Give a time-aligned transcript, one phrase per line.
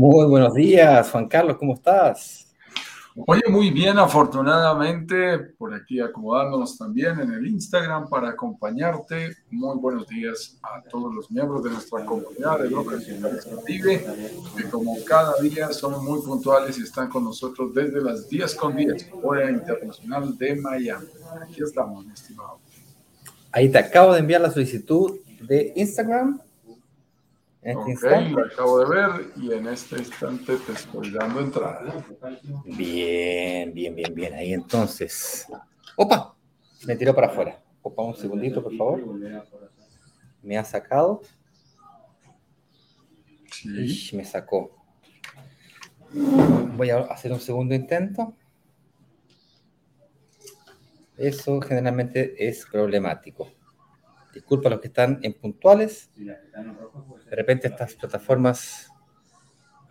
[0.00, 2.48] Muy buenos días, Juan Carlos, ¿cómo estás?
[3.26, 9.36] Oye, muy bien, afortunadamente, por aquí acomodándonos también en el Instagram para acompañarte.
[9.50, 13.06] Muy buenos días a todos los miembros de nuestra comunidad de Brokers
[13.66, 14.06] Vive,
[14.56, 18.76] que como cada día son muy puntuales y están con nosotros desde las 10 con
[18.76, 21.08] 10, hora internacional de Miami.
[21.42, 22.58] Aquí estamos, mi estimado.
[23.52, 26.40] Ahí te acabo de enviar la solicitud de Instagram
[27.62, 32.04] este ok, lo acabo de ver y en este instante te estoy dando entrada.
[32.64, 34.34] Bien, bien, bien, bien.
[34.34, 35.46] Ahí entonces.
[35.96, 36.34] Opa,
[36.86, 37.62] me tiró para afuera.
[37.82, 39.02] Opa, un segundito, por favor.
[40.42, 41.20] Me ha sacado.
[43.52, 44.16] Sí.
[44.16, 44.76] me sacó.
[46.76, 48.34] Voy a hacer un segundo intento.
[51.18, 53.52] Eso generalmente es problemático.
[54.32, 56.10] Disculpa a los que están en puntuales.
[56.16, 58.88] De repente estas plataformas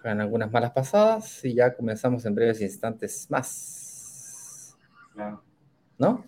[0.01, 4.77] juegan algunas malas pasadas y ya comenzamos en breves instantes más.
[5.97, 6.25] ¿No?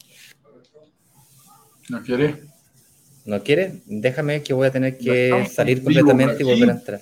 [1.90, 2.42] ¿No quiere?
[3.26, 3.82] ¿No quiere?
[3.86, 7.02] Déjame que voy a tener que salir completamente y volver a entrar.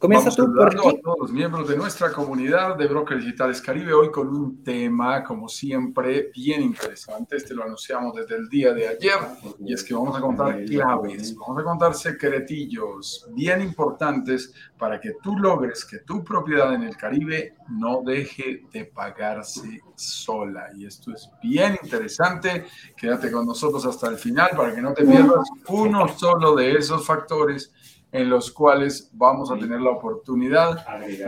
[0.00, 4.10] Comienza tú por a todos los miembros de nuestra comunidad de Brokers Digitales Caribe hoy
[4.10, 7.36] con un tema, como siempre, bien interesante.
[7.36, 9.18] Este lo anunciamos desde el día de ayer
[9.62, 15.16] y es que vamos a contar claves, vamos a contar secretillos bien importantes para que
[15.22, 20.70] tú logres que tu propiedad en el Caribe no deje de pagarse sola.
[20.74, 22.64] Y esto es bien interesante.
[22.96, 27.04] Quédate con nosotros hasta el final para que no te pierdas uno solo de esos
[27.04, 27.70] factores
[28.12, 30.84] en los cuales vamos a tener la oportunidad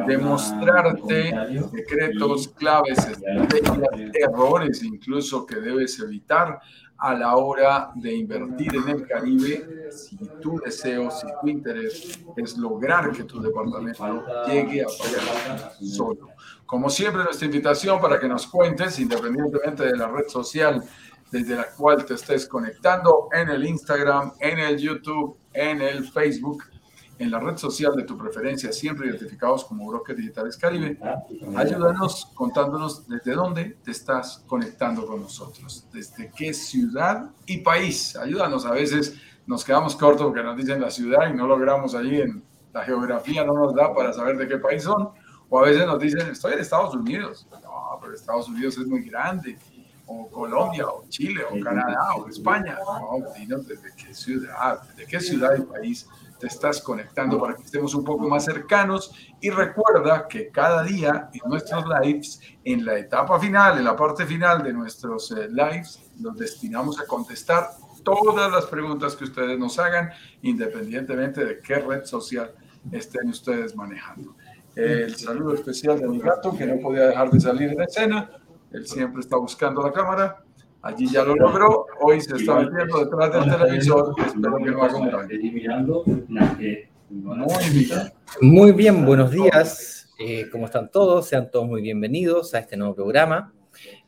[0.07, 1.33] de mostrarte
[1.71, 2.99] secretos, claves,
[4.15, 6.61] errores incluso que debes evitar
[7.03, 12.57] a la hora de invertir en el Caribe si tu deseo, si tu interés es
[12.57, 16.29] lograr que tu departamento llegue a pagar solo.
[16.65, 20.83] Como siempre, nuestra invitación para que nos cuentes, independientemente de la red social
[21.33, 26.63] desde la cual te estés conectando, en el Instagram, en el YouTube, en el Facebook,
[27.19, 30.99] en la red social de tu preferencia, siempre identificados como Brokers Digitales Caribe.
[31.57, 38.15] Ayúdanos contándonos desde dónde te estás conectando con nosotros, desde qué ciudad y país.
[38.17, 39.15] Ayúdanos, a veces
[39.47, 42.43] nos quedamos cortos porque nos dicen la ciudad y no logramos allí en
[42.75, 45.11] la geografía, no nos da para saber de qué país son.
[45.49, 47.47] O a veces nos dicen, estoy en Estados Unidos.
[47.51, 49.59] No, pero Estados Unidos es muy grande.
[50.15, 52.79] O Colombia, o Chile, o Canadá, o España.
[52.85, 56.07] No, dinos desde qué ciudad, desde qué ciudad y país
[56.39, 61.31] te estás conectando para que estemos un poco más cercanos y recuerda que cada día
[61.33, 66.01] en nuestros lives, en la etapa final, en la parte final de nuestros eh, lives,
[66.19, 67.71] nos destinamos a contestar
[68.03, 70.11] todas las preguntas que ustedes nos hagan,
[70.43, 72.53] independientemente de qué red social
[72.91, 74.35] estén ustedes manejando.
[74.75, 78.31] El saludo especial de mi gato, que no podía dejar de salir en escena.
[78.73, 80.43] Él siempre está buscando la cámara.
[80.81, 84.97] Allí ya lo logró, hoy se está metiendo detrás del televisor, espero que no haga
[84.97, 85.11] un
[87.11, 88.13] Muy bien.
[88.41, 90.11] Muy bien, buenos días.
[90.19, 91.29] Eh, ¿Cómo están todos?
[91.29, 93.53] Sean todos muy bienvenidos a este nuevo programa.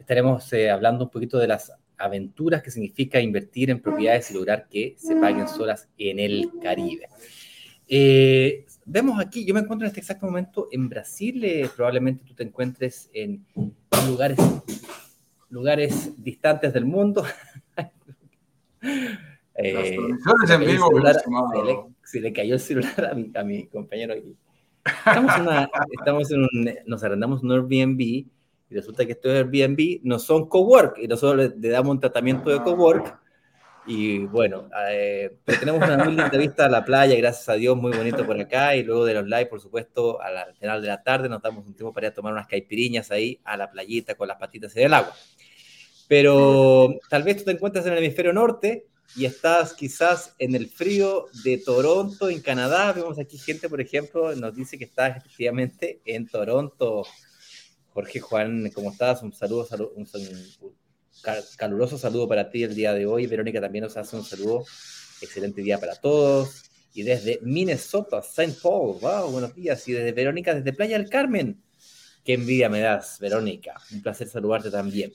[0.01, 4.67] Estaremos eh, hablando un poquito de las aventuras que significa invertir en propiedades y lograr
[4.69, 7.09] que se paguen solas en el Caribe.
[7.87, 12.43] Eh, vemos aquí, yo me encuentro en este exacto momento en Brasil, probablemente tú te
[12.43, 13.45] encuentres en
[14.07, 14.39] lugares
[15.55, 17.25] lugares distantes del mundo.
[19.55, 20.91] eh, en vivo,
[22.03, 24.37] se, le, cayó el celular a mi, a mi compañero aquí.
[24.85, 25.33] Estamos,
[25.99, 28.29] estamos en un, nos arrendamos un Airbnb y
[28.71, 33.17] resulta que estos Airbnb no son cowork y nosotros le, damos un tratamiento de cowork
[33.87, 37.93] y bueno, eh, tenemos una muy linda vista a la playa, gracias a Dios, muy
[37.93, 38.75] bonito por acá.
[38.77, 41.75] Y luego de los live, por supuesto, al final de la tarde nos damos un
[41.75, 44.87] tiempo para ir a tomar unas caipiriñas ahí a la playita con las patitas en
[44.87, 45.15] el agua.
[46.09, 48.87] Pero tal vez tú te encuentras en el hemisferio norte
[49.17, 52.93] y estás quizás en el frío de Toronto, en Canadá.
[52.93, 57.05] Vemos aquí gente, por ejemplo, nos dice que está efectivamente en Toronto.
[57.91, 59.23] Jorge Juan, ¿cómo estás?
[59.23, 60.07] Un saludo, un,
[61.57, 63.27] caluroso saludo para ti el día de hoy.
[63.27, 64.65] Verónica también nos hace un saludo.
[65.21, 66.65] Excelente día para todos.
[66.93, 68.55] Y desde Minnesota, St.
[68.63, 69.87] Paul, wow, buenos días.
[69.89, 71.61] Y desde Verónica, desde Playa del Carmen.
[72.25, 73.75] Qué envidia me das, Verónica.
[73.93, 75.13] Un placer saludarte también.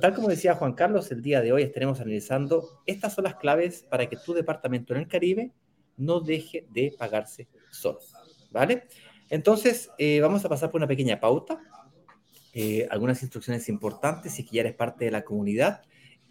[0.00, 3.86] Tal como decía Juan Carlos, el día de hoy estaremos analizando estas son las claves
[3.88, 5.52] para que tu departamento en el Caribe
[5.96, 8.00] no deje de pagarse solo.
[8.50, 8.88] ¿Vale?
[9.30, 11.60] Entonces, eh, vamos a pasar por una pequeña pauta.
[12.60, 15.82] Eh, algunas instrucciones importantes, si que ya eres parte de la comunidad,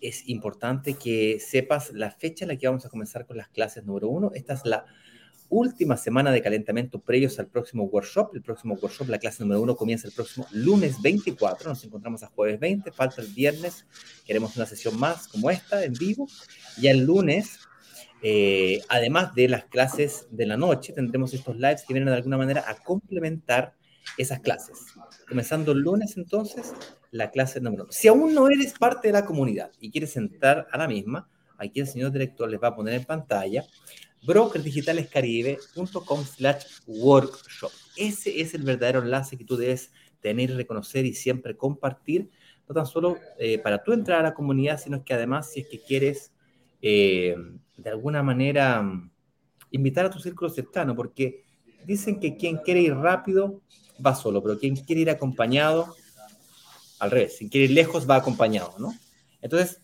[0.02, 3.86] es importante que sepas la fecha en la que vamos a comenzar con las clases
[3.86, 4.32] número uno.
[4.36, 4.86] Esta es la
[5.48, 8.32] última semana de calentamiento previos al próximo workshop.
[8.36, 11.70] El próximo workshop, la clase número uno, comienza el próximo lunes 24.
[11.70, 13.88] Nos encontramos a jueves 20, falta el viernes.
[14.26, 16.28] Queremos una sesión más como esta, en vivo.
[16.76, 17.58] Y el lunes,
[18.22, 22.38] eh, además de las clases de la noche, tendremos estos lives que vienen de alguna
[22.38, 23.78] manera a complementar
[24.18, 24.97] esas clases.
[25.28, 26.74] Comenzando el lunes, entonces,
[27.12, 27.92] la clase número uno.
[27.92, 31.80] Si aún no eres parte de la comunidad y quieres entrar a la misma, aquí
[31.80, 33.66] el señor director les va a poner en pantalla
[34.26, 37.72] brokerdigitalescaribe.com slash workshop.
[37.96, 39.92] Ese es el verdadero enlace que tú debes
[40.22, 42.30] tener reconocer y siempre compartir,
[42.68, 45.68] no tan solo eh, para tú entrar a la comunidad, sino que además si es
[45.68, 46.34] que quieres
[46.82, 47.36] eh,
[47.78, 48.84] de alguna manera
[49.72, 51.44] invitar a tu círculo cercano, porque
[51.86, 53.62] dicen que quien quiere ir rápido
[54.06, 55.96] va solo, pero quien quiere ir acompañado,
[57.00, 58.94] al revés, quien quiere ir lejos va acompañado, ¿no?
[59.42, 59.82] Entonces,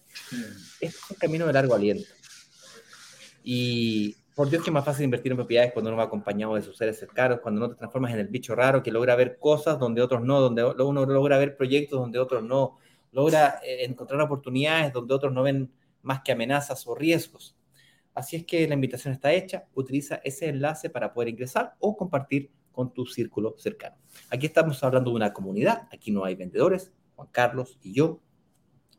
[0.79, 2.09] es un camino de largo aliento.
[3.43, 6.61] Y por Dios que es más fácil invertir en propiedades cuando uno va acompañado de
[6.61, 9.77] sus seres cercanos, cuando no te transformas en el bicho raro que logra ver cosas
[9.79, 12.77] donde otros no, donde uno logra ver proyectos donde otros no,
[13.11, 15.71] logra eh, encontrar oportunidades donde otros no ven
[16.01, 17.55] más que amenazas o riesgos.
[18.13, 22.51] Así es que la invitación está hecha, utiliza ese enlace para poder ingresar o compartir
[22.73, 23.95] con tu círculo cercano.
[24.29, 28.21] Aquí estamos hablando de una comunidad, aquí no hay vendedores, Juan Carlos y yo,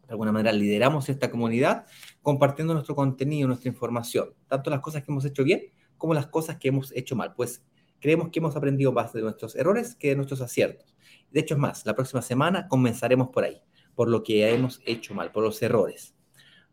[0.06, 1.86] de alguna manera lideramos esta comunidad
[2.22, 5.62] compartiendo nuestro contenido, nuestra información, tanto las cosas que hemos hecho bien
[5.98, 7.64] como las cosas que hemos hecho mal, pues
[8.00, 10.94] creemos que hemos aprendido más de nuestros errores que de nuestros aciertos.
[11.30, 13.60] De hecho, es más, la próxima semana comenzaremos por ahí,
[13.94, 16.14] por lo que hemos hecho mal, por los errores.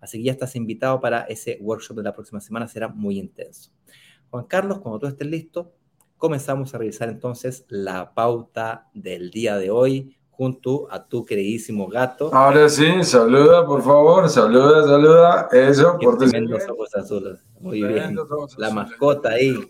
[0.02, 3.72] Así que ya estás invitado para ese workshop de la próxima semana, será muy intenso.
[4.30, 5.74] Juan Carlos, cuando tú estés listo,
[6.22, 12.30] comenzamos a revisar entonces la pauta del día de hoy junto a tu queridísimo gato.
[12.32, 15.50] Ahora sí, saluda, por favor, saluda, saluda.
[15.52, 17.44] Eso, por tremendos ojos azules.
[17.60, 18.16] Muy bien.
[18.58, 19.68] La mascota ahí.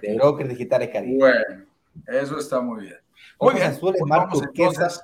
[0.00, 1.18] De Brokers Digitales Caribe.
[1.18, 1.64] Bueno,
[2.06, 2.98] eso está muy bien.
[3.40, 3.66] Muy bien.
[3.66, 5.02] Azules, mar turquesas,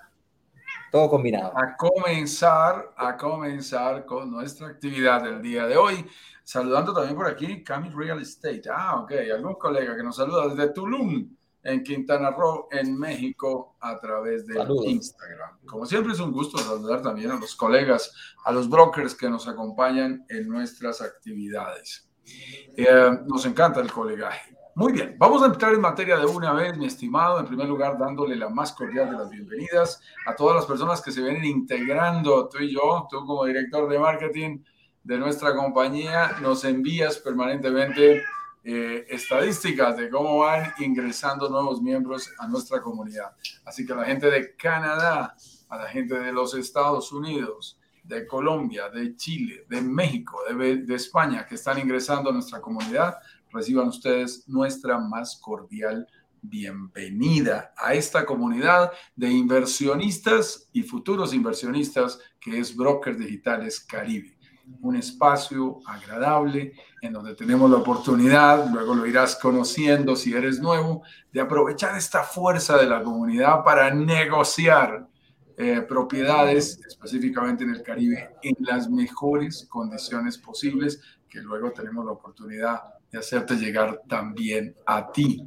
[0.93, 1.53] todo combinado.
[1.59, 6.07] A comenzar, a comenzar con nuestra actividad del día de hoy.
[6.51, 8.63] Saludando también por aquí, Cami Real Estate.
[8.75, 11.31] Ah, ok, algún colega que nos saluda desde Tulum
[11.63, 15.61] en Quintana Roo, en México, a través de Instagram.
[15.65, 18.13] Como siempre es un gusto saludar también a los colegas,
[18.45, 22.11] a los brokers que nos acompañan en nuestras actividades.
[22.77, 24.57] Eh, nos encanta el colegaje.
[24.75, 27.39] Muy bien, vamos a entrar en materia de una vez, mi estimado.
[27.39, 31.13] En primer lugar, dándole la más cordial de las bienvenidas a todas las personas que
[31.13, 34.65] se vienen integrando, tú y yo, tú como director de marketing
[35.03, 38.23] de nuestra compañía, nos envías permanentemente
[38.63, 43.33] eh, estadísticas de cómo van ingresando nuevos miembros a nuestra comunidad.
[43.65, 45.35] Así que a la gente de Canadá,
[45.69, 50.95] a la gente de los Estados Unidos, de Colombia, de Chile, de México, de, de
[50.95, 53.17] España, que están ingresando a nuestra comunidad,
[53.51, 56.07] reciban ustedes nuestra más cordial
[56.43, 64.40] bienvenida a esta comunidad de inversionistas y futuros inversionistas que es Brokers Digitales Caribe
[64.83, 71.03] un espacio agradable en donde tenemos la oportunidad, luego lo irás conociendo si eres nuevo,
[71.33, 75.09] de aprovechar esta fuerza de la comunidad para negociar
[75.57, 82.13] eh, propiedades, específicamente en el Caribe, en las mejores condiciones posibles, que luego tenemos la
[82.13, 85.43] oportunidad de hacerte llegar también a ti.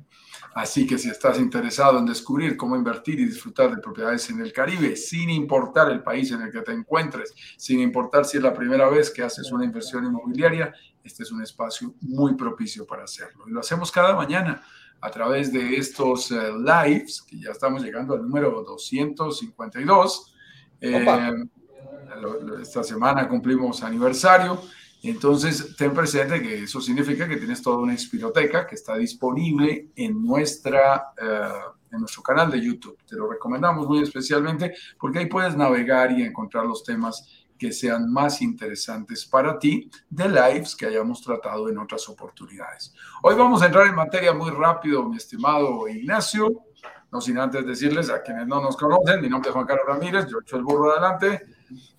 [0.53, 4.53] Así que si estás interesado en descubrir cómo invertir y disfrutar de propiedades en el
[4.53, 8.53] Caribe, sin importar el país en el que te encuentres, sin importar si es la
[8.53, 13.45] primera vez que haces una inversión inmobiliaria, este es un espacio muy propicio para hacerlo.
[13.47, 14.63] Y lo hacemos cada mañana
[15.01, 20.35] a través de estos eh, lives, que ya estamos llegando al número 252.
[20.79, 21.05] Eh,
[22.61, 24.61] esta semana cumplimos aniversario.
[25.03, 30.23] Entonces, ten presente que eso significa que tienes toda una espiroteca que está disponible en,
[30.23, 31.49] nuestra, eh,
[31.91, 32.97] en nuestro canal de YouTube.
[33.05, 38.13] Te lo recomendamos muy especialmente porque ahí puedes navegar y encontrar los temas que sean
[38.13, 42.93] más interesantes para ti de lives que hayamos tratado en otras oportunidades.
[43.23, 46.47] Hoy vamos a entrar en materia muy rápido, mi estimado Ignacio.
[47.11, 50.27] No sin antes decirles a quienes no nos conocen, mi nombre es Juan Carlos Ramírez,
[50.31, 51.41] yo echo el burro adelante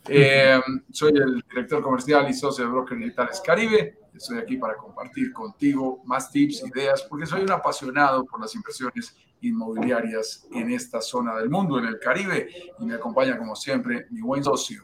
[0.08, 3.98] eh, soy el director comercial y socio de Broker Digitales Caribe.
[4.14, 9.16] Estoy aquí para compartir contigo más tips, ideas, porque soy un apasionado por las inversiones
[9.40, 14.20] inmobiliarias en esta zona del mundo, en el Caribe, y me acompaña como siempre mi
[14.20, 14.82] buen socio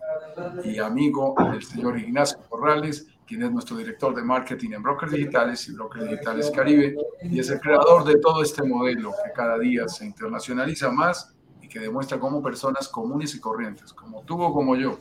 [0.65, 5.69] y amigo, el señor Ignacio Corrales, quien es nuestro director de marketing en Brokers Digitales
[5.69, 9.89] y Brokers Digitales Caribe, y es el creador de todo este modelo que cada día
[9.89, 11.35] se internacionaliza más
[11.71, 14.99] que demuestra cómo personas comunes y corrientes, como tú o como yo,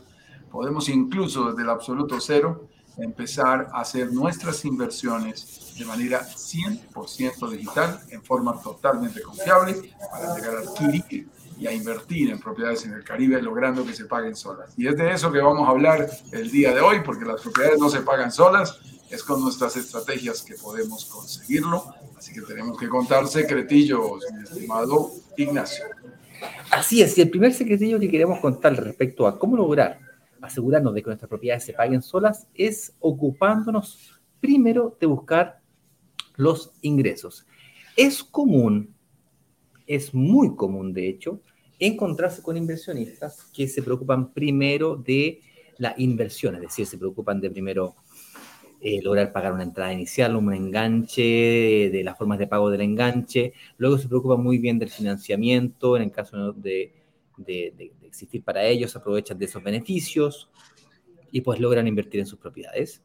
[0.50, 8.02] podemos incluso desde el absoluto cero empezar a hacer nuestras inversiones de manera 100% digital,
[8.10, 13.04] en forma totalmente confiable, para llegar a adquirir y a invertir en propiedades en el
[13.04, 14.74] Caribe, logrando que se paguen solas.
[14.78, 17.80] Y es de eso que vamos a hablar el día de hoy, porque las propiedades
[17.80, 21.86] no se pagan solas, es con nuestras estrategias que podemos conseguirlo.
[22.18, 25.86] Así que tenemos que contar secretillos, mi estimado Ignacio.
[26.72, 30.00] Así es, y el primer secretillo que queremos contar respecto a cómo lograr
[30.42, 35.60] asegurarnos de que nuestras propiedades se paguen solas es ocupándonos primero de buscar
[36.36, 37.46] los ingresos.
[37.98, 38.96] Es común,
[39.86, 41.42] es muy común de hecho,
[41.80, 45.42] encontrarse con inversionistas que se preocupan primero de
[45.78, 47.96] la inversión, es decir, se preocupan de primero
[48.82, 53.54] eh, lograr pagar una entrada inicial, un enganche, de las formas de pago del enganche,
[53.78, 56.94] luego se preocupan muy bien del financiamiento, en el caso de,
[57.38, 60.50] de, existir para ellos, aprovechan de esos beneficios
[61.32, 63.04] y pues logran invertir en sus propiedades.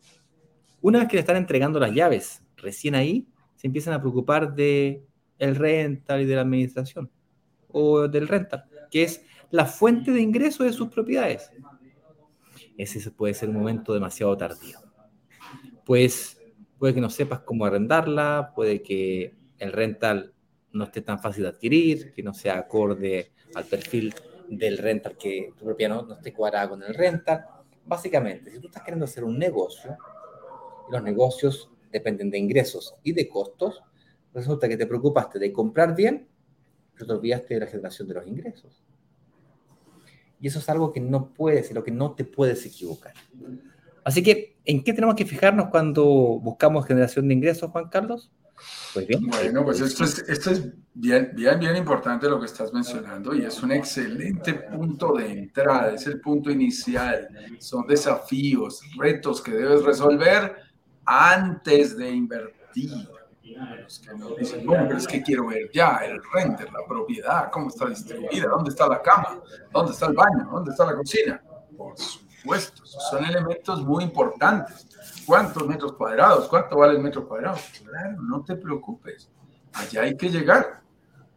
[0.80, 3.26] Una vez que le están entregando las llaves, recién ahí
[3.56, 5.02] se empiezan a preocupar de
[5.38, 7.10] el rental y de la administración
[7.68, 11.50] o del rental, que es la fuente de ingreso de sus propiedades.
[12.76, 14.83] Ese puede ser un momento demasiado tardío.
[15.84, 16.40] Pues
[16.78, 20.34] puede que no sepas cómo arrendarla, puede que el rental
[20.72, 24.14] no esté tan fácil de adquirir, que no sea acorde al perfil
[24.48, 27.44] del rental, que tu propiedad no, esté cuadrada con el rental.
[27.86, 29.96] Básicamente, si tú estás queriendo hacer un negocio,
[30.90, 33.82] los negocios dependen de ingresos y de costos,
[34.32, 36.28] resulta que te preocupaste de comprar bien,
[36.94, 38.82] pero te olvidaste de la generación de los ingresos.
[40.40, 43.14] Y eso es algo que no puedes, y lo que no te puedes equivocar.
[44.04, 48.30] Así que, ¿en qué tenemos que fijarnos cuando buscamos generación de ingresos, Juan Carlos?
[48.92, 49.26] Pues bien.
[49.26, 53.44] Bueno, pues esto es, esto es bien, bien, bien importante lo que estás mencionando y
[53.44, 57.28] es un excelente punto de entrada, es el punto inicial.
[57.58, 60.54] Son desafíos, retos que debes resolver
[61.04, 63.08] antes de invertir.
[63.82, 67.50] Los que nos dicen, bueno, pero es que quiero ver ya el renter, la propiedad,
[67.50, 69.40] cómo está distribuida, dónde está la cama,
[69.72, 71.42] dónde está el baño, dónde está la cocina.
[71.76, 72.23] Por supuesto,
[73.10, 74.86] son elementos muy importantes
[75.26, 76.48] ¿Cuántos metros cuadrados?
[76.48, 77.58] ¿Cuánto vale el metro cuadrado?
[77.82, 79.28] Claro, no te preocupes.
[79.72, 80.82] Allá hay que llegar.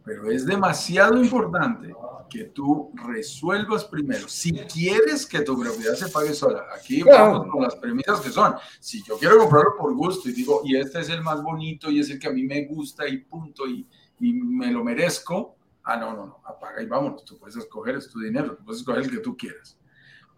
[0.04, 1.94] Pero es demasiado importante
[2.30, 4.28] que tú resuelvas primero.
[4.28, 8.54] Si quieres que tu propiedad se pague sola, aquí vamos con las premisas que son.
[8.80, 12.00] Si yo quiero comprarlo por gusto y digo, y este es el más bonito y
[12.00, 13.86] es el que a mí me gusta y punto, y,
[14.20, 17.24] y me lo merezco, ah, no, no, no, apaga y vámonos.
[17.24, 19.78] Tú puedes escoger, es tu dinero, tú puedes escoger el que tú quieras.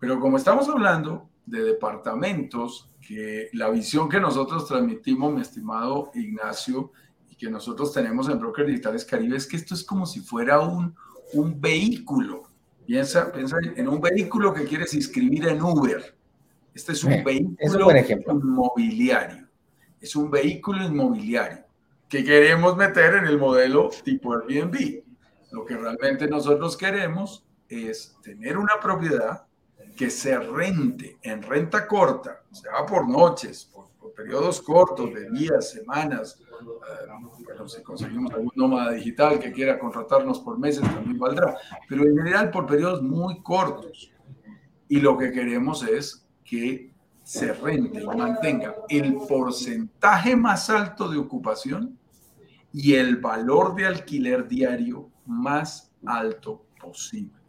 [0.01, 6.91] Pero como estamos hablando de departamentos que la visión que nosotros transmitimos, mi estimado Ignacio,
[7.29, 10.61] y que nosotros tenemos en Broker Digitales Caribe, es que esto es como si fuera
[10.61, 10.95] un,
[11.35, 12.45] un vehículo.
[12.87, 16.17] Piensa, piensa en un vehículo que quieres inscribir en Uber.
[16.75, 17.91] Este es un vehículo
[18.27, 19.47] inmobiliario.
[20.01, 21.65] Es un vehículo inmobiliario
[22.09, 25.03] que queremos meter en el modelo tipo Airbnb.
[25.53, 29.47] Lo que realmente nosotros queremos es tener una propiedad
[29.97, 36.39] que se rente en renta corta, sea por noches, por, periodos cortos de días, semanas,
[36.41, 37.09] eh,
[37.45, 41.57] bueno, si conseguimos algún nómada digital que quiera contratarnos por meses, también valdrá,
[41.89, 44.13] pero en general por periodos muy cortos.
[44.89, 46.93] Y lo que queremos es que
[47.23, 51.99] se rente mantenga el porcentaje más alto de ocupación
[52.73, 57.40] y el valor de alquiler diario más alto posible.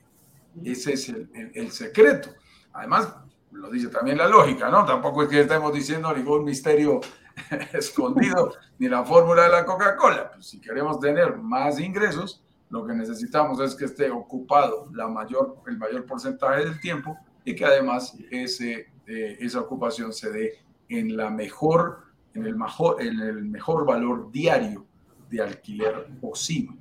[0.63, 2.29] Ese es el, el secreto.
[2.73, 3.13] Además,
[3.51, 4.85] lo dice también la lógica, ¿no?
[4.85, 7.01] Tampoco es que estemos diciendo ningún misterio
[7.73, 10.31] escondido, ni la fórmula de la Coca-Cola.
[10.31, 15.57] Pues si queremos tener más ingresos, lo que necesitamos es que esté ocupado la mayor,
[15.67, 21.17] el mayor porcentaje del tiempo y que además ese, eh, esa ocupación se dé en,
[21.17, 24.85] la mejor, en, el mejor, en el mejor valor diario
[25.29, 26.77] de alquiler posible.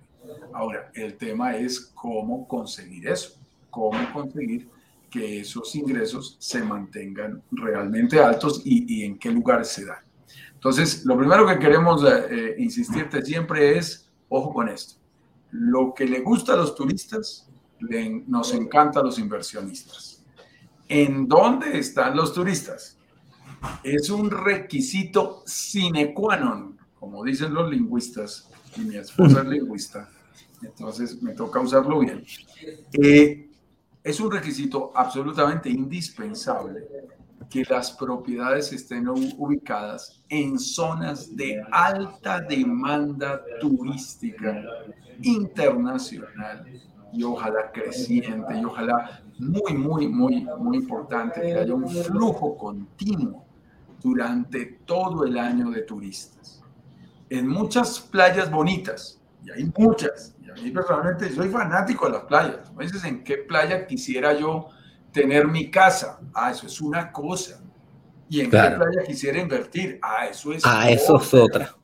[0.53, 3.40] Ahora, el tema es cómo conseguir eso,
[3.71, 4.69] cómo conseguir
[5.11, 9.99] que esos ingresos se mantengan realmente altos y, en qué lugar se dan.
[10.55, 14.95] Entonces, lo primero que queremos eh, eh, insistirte siempre es, ojo con esto,
[15.51, 17.49] lo que le gusta a los turistas,
[18.27, 20.23] nos encanta a los inversionistas.
[20.89, 22.99] ¿En dónde están los turistas?
[23.83, 30.09] Es un requisito sine qua non, como dicen los lingüistas, y mi esposa es lingüista,
[30.63, 32.25] entonces me toca usarlo bien.
[32.93, 33.50] Eh,
[34.03, 36.87] es un requisito absolutamente indispensable
[37.51, 44.63] que las propiedades estén ubicadas en zonas de alta demanda turística
[45.23, 46.65] internacional
[47.13, 53.45] y ojalá creciente y ojalá muy, muy, muy, muy importante que haya un flujo continuo
[54.01, 56.63] durante todo el año de turistas.
[57.29, 62.25] En muchas playas bonitas, y hay muchas, y a mí personalmente soy fanático de las
[62.25, 62.73] playas.
[62.75, 64.69] Me dices, ¿en qué playa quisiera yo
[65.13, 66.21] tener mi casa?
[66.35, 67.63] Ah, eso es una cosa.
[68.29, 69.99] ¿Y en qué playa quisiera invertir?
[70.03, 71.75] Ah, eso es Ah, eso es otra.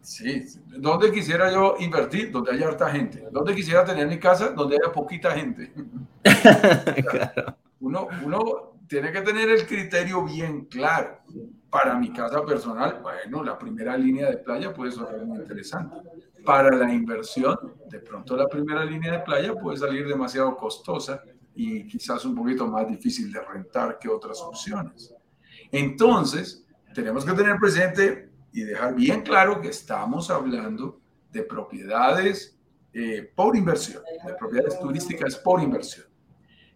[0.00, 0.44] Sí,
[0.78, 2.30] ¿dónde quisiera yo invertir?
[2.30, 3.26] Donde haya harta gente.
[3.30, 4.50] ¿Dónde quisiera tener mi casa?
[4.50, 5.72] Donde haya poquita gente.
[7.80, 11.20] uno, uno tiene que tener el criterio bien claro.
[11.70, 15.96] Para mi casa personal, bueno, la primera línea de playa puede ser muy interesante.
[16.44, 17.56] Para la inversión,
[17.88, 21.22] de pronto la primera línea de playa puede salir demasiado costosa
[21.54, 25.14] y quizás un poquito más difícil de rentar que otras opciones.
[25.70, 32.58] Entonces, tenemos que tener presente y dejar bien claro que estamos hablando de propiedades
[32.92, 36.06] eh, por inversión, de propiedades turísticas por inversión.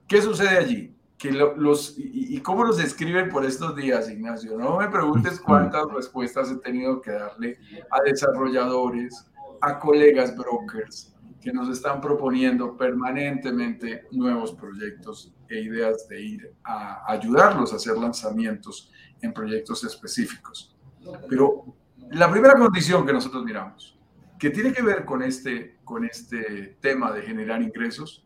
[0.09, 0.97] ¿Qué sucede allí?
[1.19, 4.57] Que los, y, cómo los describen por estos días, Ignacio?
[4.57, 7.59] No me preguntes cuántas respuestas he tenido que darle
[7.91, 9.27] a desarrolladores,
[9.67, 17.11] a colegas brokers que nos están proponiendo permanentemente nuevos proyectos e ideas de ir a
[17.13, 20.77] ayudarlos a hacer lanzamientos en proyectos específicos.
[21.29, 21.77] Pero
[22.11, 23.99] la primera condición que nosotros miramos,
[24.39, 28.25] que tiene que ver con este, con este tema de generar ingresos,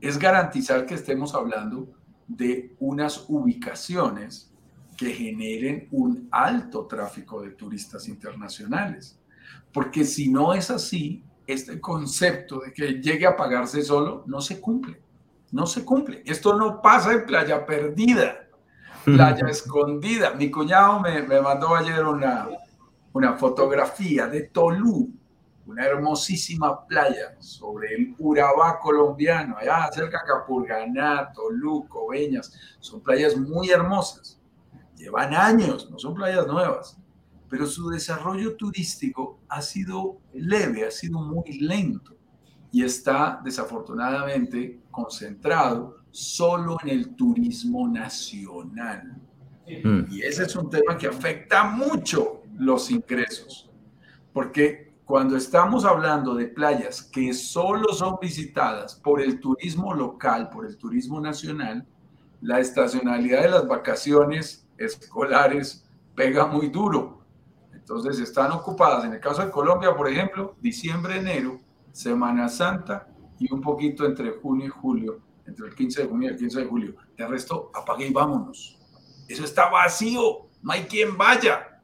[0.00, 1.92] es garantizar que estemos hablando
[2.26, 4.52] de unas ubicaciones
[4.96, 9.19] que generen un alto tráfico de turistas internacionales.
[9.72, 14.60] Porque si no es así, este concepto de que llegue a pagarse solo no se
[14.60, 15.00] cumple.
[15.52, 16.22] No se cumple.
[16.26, 18.40] Esto no pasa en Playa Perdida
[19.04, 20.34] playa escondida.
[20.34, 22.48] Mi cuñado me, me mandó ayer una,
[23.12, 25.10] una fotografía de Tolú,
[25.66, 32.52] una hermosísima playa sobre el Urabá colombiano, allá cerca de Capurganá, Tolú, Coveñas.
[32.80, 34.40] Son playas muy hermosas.
[34.96, 36.99] Llevan años, no son playas nuevas,
[37.50, 42.16] pero su desarrollo turístico ha sido leve, ha sido muy lento
[42.72, 49.20] y está desafortunadamente concentrado solo en el turismo nacional.
[49.66, 50.02] Mm.
[50.10, 53.68] Y ese es un tema que afecta mucho los ingresos,
[54.32, 60.66] porque cuando estamos hablando de playas que solo son visitadas por el turismo local, por
[60.66, 61.84] el turismo nacional,
[62.40, 65.84] la estacionalidad de las vacaciones escolares
[66.14, 67.19] pega muy duro.
[67.90, 71.58] Entonces están ocupadas, en el caso de Colombia, por ejemplo, diciembre, enero,
[71.90, 76.32] Semana Santa y un poquito entre junio y julio entre el 15 de junio y
[76.32, 76.94] el 15 de julio.
[77.16, 78.78] De resto, apague y vámonos.
[79.26, 81.80] Eso está vacío, no hay quien vaya.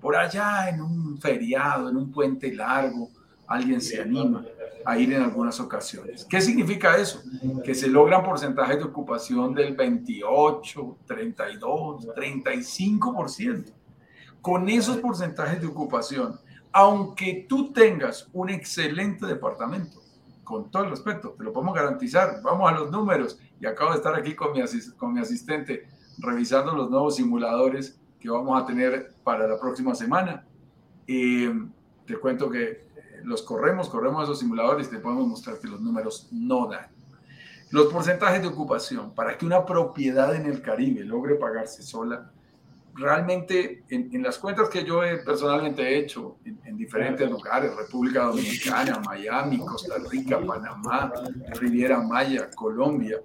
[0.00, 3.10] Por allá en un feriado, en un puente largo,
[3.48, 4.44] alguien se anima
[4.84, 6.24] a ir en algunas ocasiones.
[6.24, 7.20] ¿Qué significa eso?
[7.64, 13.72] Que se logran porcentajes de ocupación del 28, 32, 35%.
[14.48, 16.40] Con esos porcentajes de ocupación,
[16.72, 20.00] aunque tú tengas un excelente departamento,
[20.42, 22.40] con todo el respeto, te lo podemos garantizar.
[22.42, 23.38] Vamos a los números.
[23.60, 28.64] Y acabo de estar aquí con mi, asistente revisando los nuevos simuladores que vamos a
[28.64, 30.46] tener para la próxima semana.
[31.06, 31.48] Y
[32.06, 32.86] te cuento que eh,
[33.24, 36.86] los corremos, corremos esos simuladores y te podemos mostrar que los números no dan.
[37.68, 42.32] Los porcentajes de ocupación para que una propiedad en el Caribe logre pagarse sola
[42.98, 49.00] realmente en, las cuentas que yo he, personalmente he hecho en, diferentes lugares, República Dominicana,
[49.04, 51.12] Miami, Costa Rica, Panamá,
[51.60, 53.20] Riviera Maya, Colombia,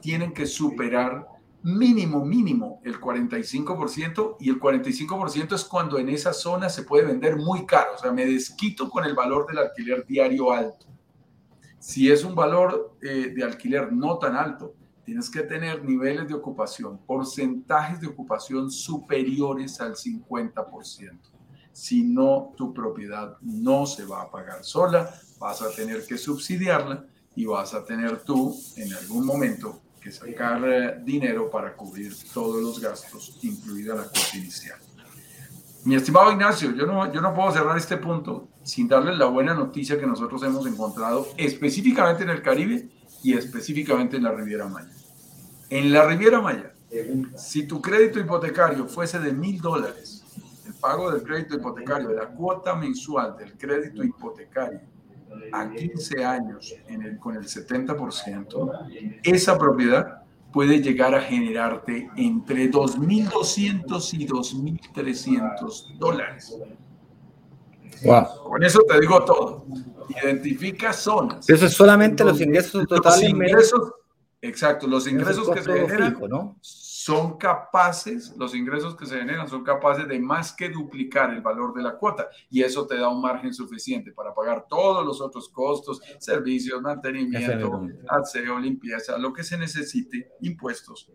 [0.00, 1.26] tienen que superar
[1.62, 7.36] mínimo, mínimo el 45% y el 45% es cuando en esa zona se puede vender
[7.36, 10.86] muy caro, o sea, me desquito con el valor del alquiler diario alto.
[11.78, 16.34] Si es un valor eh, de alquiler no tan alto, tienes que tener niveles de
[16.34, 21.18] ocupación, porcentajes de ocupación superiores al 50%.
[21.72, 27.06] Si no, tu propiedad no se va a pagar sola, vas a tener que subsidiarla
[27.34, 32.62] y vas a tener tú en algún momento que sacar eh, dinero para cubrir todos
[32.62, 34.78] los gastos, incluida la cuota inicial.
[35.84, 39.54] Mi estimado Ignacio, yo no, yo no puedo cerrar este punto sin darles la buena
[39.54, 42.90] noticia que nosotros hemos encontrado específicamente en el Caribe
[43.22, 44.90] y específicamente en la Riviera Maya.
[45.68, 46.72] En la Riviera Maya,
[47.36, 50.24] si tu crédito hipotecario fuese de mil dólares,
[50.66, 54.80] el pago del crédito hipotecario, de la cuota mensual del crédito hipotecario
[55.52, 62.70] a 15 años en el, con el 70%, esa propiedad puede llegar a generarte entre
[62.70, 66.58] 2.200 y 2.300 dólares.
[68.02, 68.26] Wow.
[68.44, 69.64] Con eso te digo todo.
[70.22, 71.48] Identifica zonas.
[71.48, 73.22] Eso es solamente los ingresos totales.
[73.22, 73.92] Los ingresos
[74.42, 80.08] Exacto, los ingresos que se generan son capaces, los ingresos que se generan son capaces
[80.08, 83.52] de más que duplicar el valor de la cuota y eso te da un margen
[83.52, 90.30] suficiente para pagar todos los otros costos, servicios, mantenimiento, aseo, limpieza, lo que se necesite,
[90.40, 91.10] impuestos.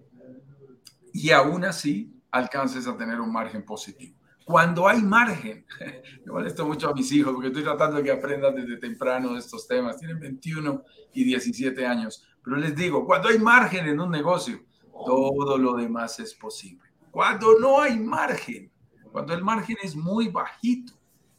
[1.12, 4.20] Y aún así alcances a tener un margen positivo.
[4.46, 5.66] Cuando hay margen,
[6.26, 9.68] me molesto mucho a mis hijos porque estoy tratando de que aprendan desde temprano estos
[9.68, 14.64] temas, tienen 21 y 17 años, pero les digo, cuando hay margen en un negocio,
[15.04, 16.88] todo lo demás es posible.
[17.10, 18.72] Cuando no hay margen,
[19.12, 20.94] cuando el margen es muy bajito,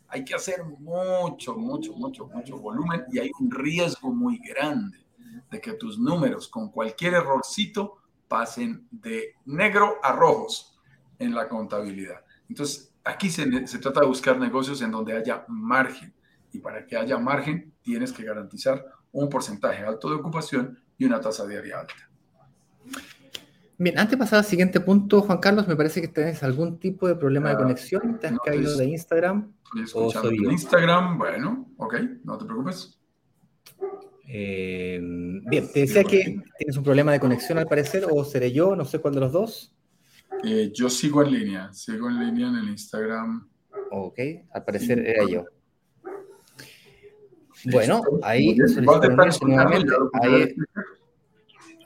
[0.09, 4.99] hay que hacer mucho, mucho, mucho, mucho volumen y hay un riesgo muy grande
[5.49, 10.77] de que tus números con cualquier errorcito pasen de negro a rojos
[11.21, 12.25] en la contabilidad.
[12.49, 16.13] Entonces, aquí se, se trata de buscar negocios en donde haya margen.
[16.53, 21.21] Y para que haya margen, tienes que garantizar un porcentaje alto de ocupación y una
[21.21, 21.95] tasa diaria alta.
[23.79, 27.07] Bien, antes de pasar al siguiente punto, Juan Carlos, me parece que tienes algún tipo
[27.07, 28.19] de problema de conexión.
[28.19, 29.53] ¿Te has caído de Instagram?
[29.65, 32.99] Estoy escuchando de Instagram, bueno, ok, no te preocupes.
[34.29, 38.75] Eh, bien, te decía que tienes un problema de conexión al parecer, o seré yo,
[38.75, 39.75] no sé cuál de los dos.
[40.45, 43.49] Eh, yo sigo en línea, sigo en línea en el Instagram.
[43.91, 44.19] Ok,
[44.53, 45.45] al parecer era yo.
[47.65, 49.95] Bueno, ahí nuevamente.
[50.23, 50.55] Ahí,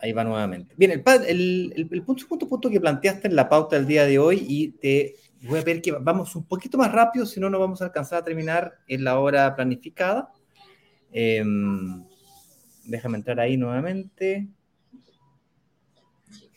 [0.03, 0.75] ahí va nuevamente.
[0.77, 4.45] Bien, el, el, punto, punto, punto que planteaste en la pauta del día de hoy
[4.47, 7.81] y te voy a ver que vamos un poquito más rápido, si no, no vamos
[7.81, 10.33] a alcanzar a terminar en la hora planificada.
[11.13, 12.05] Em,
[12.85, 14.49] déjame entrar ahí nuevamente.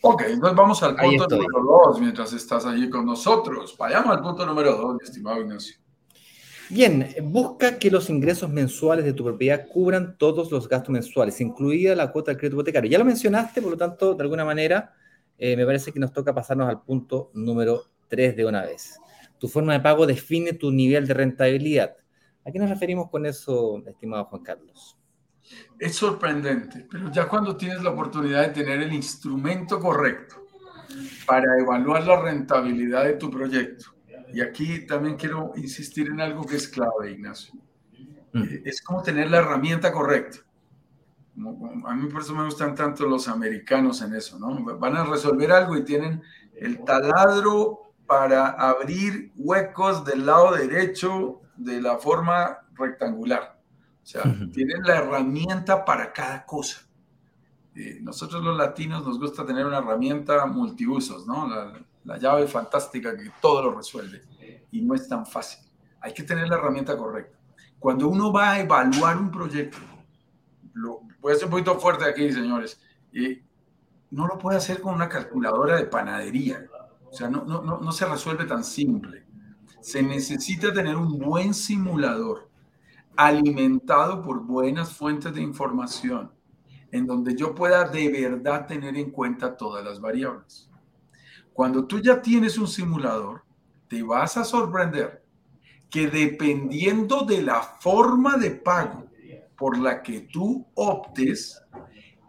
[0.06, 3.74] Ok, entonces vamos al punto número dos mientras estás allí con nosotros.
[3.78, 5.76] Vayamos al punto número dos, estimado Ignacio.
[6.68, 11.94] Bien, busca que los ingresos mensuales de tu propiedad cubran todos los gastos mensuales, incluida
[11.94, 12.90] la cuota del crédito hipotecario.
[12.90, 14.92] Ya lo mencionaste, por lo tanto, de alguna manera,
[15.38, 19.00] eh, me parece que nos toca pasarnos al punto número 3 de una vez.
[19.38, 21.96] Tu forma de pago define tu nivel de rentabilidad.
[22.44, 24.98] ¿A qué nos referimos con eso, estimado Juan Carlos?
[25.78, 30.46] Es sorprendente, pero ya cuando tienes la oportunidad de tener el instrumento correcto
[31.26, 33.94] para evaluar la rentabilidad de tu proyecto,
[34.32, 37.54] y aquí también quiero insistir en algo que es clave, Ignacio.
[38.32, 38.42] Mm.
[38.42, 40.38] Eh, es como tener la herramienta correcta.
[41.86, 44.78] A mí por eso me gustan tanto los americanos en eso, ¿no?
[44.78, 46.22] Van a resolver algo y tienen
[46.56, 53.53] el taladro para abrir huecos del lado derecho de la forma rectangular.
[54.04, 56.82] O sea, tienen la herramienta para cada cosa.
[57.74, 61.48] Eh, nosotros los latinos nos gusta tener una herramienta multiusos, ¿no?
[62.04, 64.20] la llave fantástica que todo lo resuelve.
[64.70, 65.66] Y no es tan fácil.
[66.02, 67.38] Hay que tener la herramienta correcta.
[67.78, 69.78] Cuando uno va a evaluar un proyecto,
[70.74, 72.78] lo, voy a ser un poquito fuerte aquí, señores,
[73.10, 73.40] y
[74.10, 76.66] no lo puede hacer con una calculadora de panadería.
[77.10, 79.24] O sea, no, no, no, no se resuelve tan simple.
[79.80, 82.50] Se necesita tener un buen simulador
[83.16, 86.32] alimentado por buenas fuentes de información,
[86.90, 90.70] en donde yo pueda de verdad tener en cuenta todas las variables.
[91.52, 93.44] Cuando tú ya tienes un simulador,
[93.88, 95.24] te vas a sorprender
[95.88, 99.06] que dependiendo de la forma de pago
[99.56, 101.62] por la que tú optes,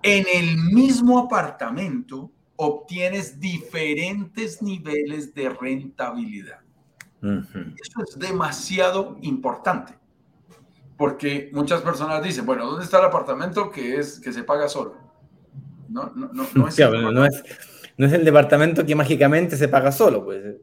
[0.03, 6.59] en el mismo apartamento obtienes diferentes niveles de rentabilidad.
[7.21, 9.95] Eso es demasiado importante,
[10.97, 14.97] porque muchas personas dicen, bueno, ¿dónde está el apartamento que, es, que se paga solo?
[15.89, 17.43] No, no, no, no es, no es
[17.97, 20.55] no es el departamento que mágicamente se paga solo, pues.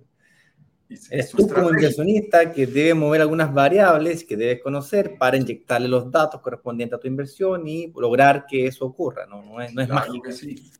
[1.10, 6.10] Es tú como inversionista que debe mover algunas variables que debes conocer para inyectarle los
[6.10, 9.88] datos correspondientes a tu inversión y lograr que eso ocurra, no, no es, no es
[9.88, 10.30] mágico.
[10.30, 10.70] sí.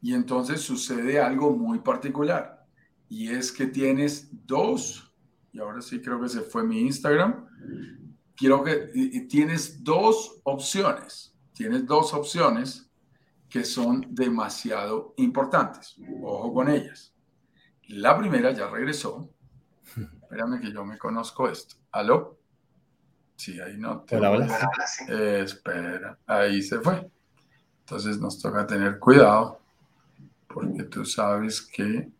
[0.00, 2.66] Y entonces sucede algo muy particular
[3.08, 5.14] y es que tienes dos,
[5.52, 7.46] y ahora sí creo que se fue mi Instagram,
[8.42, 12.90] quiero que tienes dos opciones, tienes dos opciones
[13.48, 15.96] que son demasiado importantes.
[16.20, 17.14] Ojo con ellas.
[17.86, 19.30] La primera ya regresó.
[20.22, 21.76] Espérame que yo me conozco esto.
[21.92, 22.40] ¿Aló?
[23.36, 24.00] Sí, ahí no.
[24.00, 24.58] Te hola, hola.
[25.06, 27.08] espera, ahí se fue.
[27.80, 29.60] Entonces nos toca tener cuidado
[30.48, 32.10] porque tú sabes que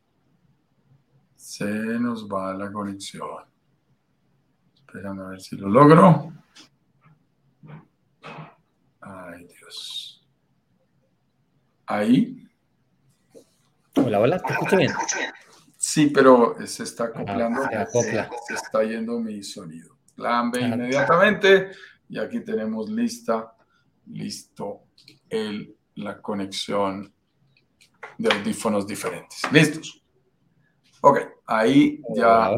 [1.35, 3.52] se nos va la conexión.
[4.94, 6.33] A ver si lo logro.
[9.00, 10.28] Ay, Dios.
[11.87, 12.46] Ahí.
[13.96, 14.92] Hola, hola, ¿te escucho bien?
[15.78, 17.66] Sí, pero se está acoplando.
[17.66, 18.31] se, acopla.
[18.46, 19.96] se, está yendo mi sonido.
[20.14, 21.70] Plan B inmediatamente.
[22.11, 23.55] Y aquí tenemos lista,
[24.09, 24.88] listo,
[25.31, 27.14] el, la conexión
[28.18, 29.40] de audífonos diferentes.
[29.50, 30.02] ¿Listos?
[31.00, 32.50] Ok, ahí ya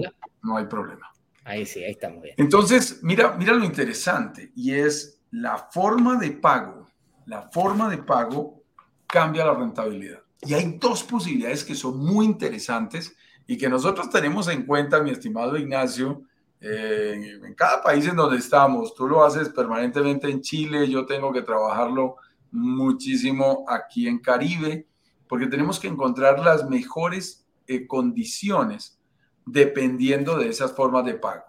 [0.42, 1.13] no hay problema.
[1.44, 2.34] Ahí sí, ahí estamos bien.
[2.38, 6.88] Entonces, mira, mira lo interesante y es la forma de pago.
[7.26, 8.62] La forma de pago
[9.06, 10.20] cambia la rentabilidad.
[10.42, 13.14] Y hay dos posibilidades que son muy interesantes
[13.46, 16.22] y que nosotros tenemos en cuenta, mi estimado Ignacio,
[16.60, 18.94] eh, en cada país en donde estamos.
[18.94, 22.16] Tú lo haces permanentemente en Chile, yo tengo que trabajarlo
[22.50, 24.86] muchísimo aquí en Caribe,
[25.28, 28.98] porque tenemos que encontrar las mejores eh, condiciones
[29.46, 31.44] dependiendo de esas formas de pago.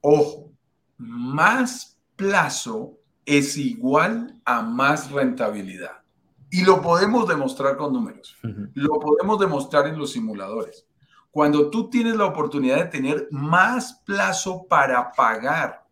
[0.00, 0.52] Ojo,
[0.96, 6.02] más plazo es igual a más rentabilidad.
[6.50, 8.36] Y lo podemos demostrar con números.
[8.74, 10.86] Lo podemos demostrar en los simuladores.
[11.30, 15.86] Cuando tú tienes la oportunidad de tener más plazo para pagar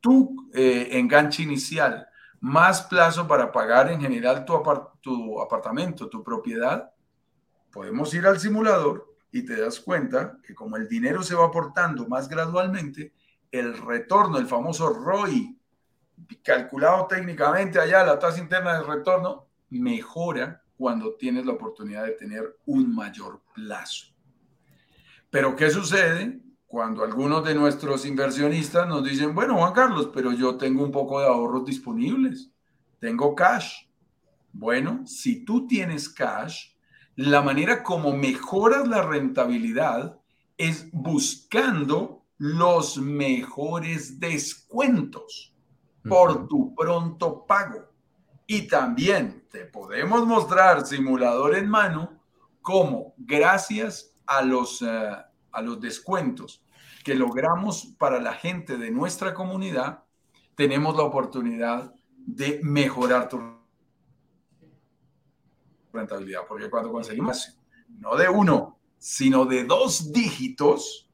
[0.00, 2.06] tu eh, enganche inicial,
[2.40, 4.54] más plazo para pagar en general tu,
[5.00, 6.90] tu apartamento, tu propiedad,
[7.70, 12.06] podemos ir al simulador y te das cuenta que como el dinero se va aportando
[12.08, 13.12] más gradualmente,
[13.50, 15.58] el retorno, el famoso ROI,
[16.42, 22.58] calculado técnicamente allá, la tasa interna de retorno, mejora cuando tienes la oportunidad de tener
[22.66, 24.06] un mayor plazo.
[25.30, 30.56] Pero ¿qué sucede cuando algunos de nuestros inversionistas nos dicen, bueno, Juan Carlos, pero yo
[30.56, 32.50] tengo un poco de ahorros disponibles,
[32.98, 33.86] tengo cash?
[34.52, 36.72] Bueno, si tú tienes cash,
[37.18, 40.20] la manera como mejoras la rentabilidad
[40.56, 45.52] es buscando los mejores descuentos
[46.08, 47.88] por tu pronto pago.
[48.46, 52.22] Y también te podemos mostrar simulador en mano
[52.62, 55.16] como gracias a los, eh,
[55.50, 56.62] a los descuentos
[57.02, 60.04] que logramos para la gente de nuestra comunidad,
[60.54, 63.57] tenemos la oportunidad de mejorar tu
[65.92, 67.58] rentabilidad, porque cuando conseguimos
[67.98, 71.08] no de uno, sino de dos dígitos,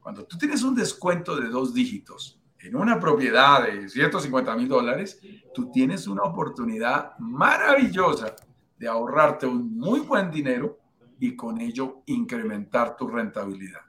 [0.00, 5.20] cuando tú tienes un descuento de dos dígitos en una propiedad de 150 mil dólares,
[5.54, 8.34] tú tienes una oportunidad maravillosa
[8.78, 10.78] de ahorrarte un muy buen dinero
[11.20, 13.80] y con ello incrementar tu rentabilidad.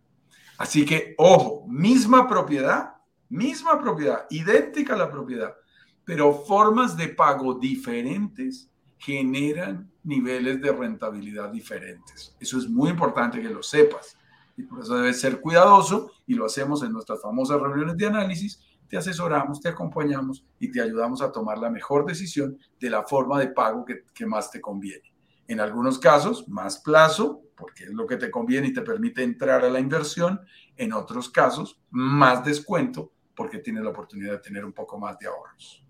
[0.58, 2.96] Así que, ojo, misma propiedad,
[3.30, 5.56] misma propiedad, idéntica a la propiedad,
[6.04, 12.36] pero formas de pago diferentes generan niveles de rentabilidad diferentes.
[12.40, 14.18] Eso es muy importante que lo sepas.
[14.58, 18.62] Y por eso debes ser cuidadoso y lo hacemos en nuestras famosas reuniones de análisis.
[18.90, 23.40] Te asesoramos, te acompañamos y te ayudamos a tomar la mejor decisión de la forma
[23.40, 25.14] de pago que, más te conviene.
[25.48, 29.64] En algunos casos, más plazo, porque es lo que te conviene y te permite entrar
[29.64, 30.42] a la inversión.
[30.76, 35.28] En otros casos, más descuento, porque tienes la oportunidad de tener un poco más de
[35.28, 35.86] ahorros.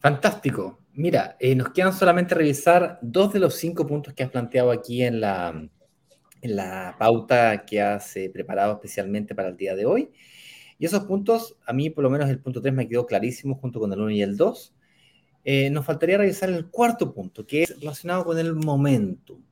[0.00, 0.83] Fantástico.
[0.96, 5.02] Mira, eh, nos quedan solamente revisar dos de los cinco puntos que has planteado aquí
[5.02, 5.68] en la,
[6.40, 10.12] en la pauta que has eh, preparado especialmente para el día de hoy.
[10.78, 13.80] Y esos puntos, a mí por lo menos el punto 3 me quedó clarísimo junto
[13.80, 14.74] con el 1 y el 2.
[15.44, 19.42] Eh, nos faltaría revisar el cuarto punto, que es relacionado con el momentum.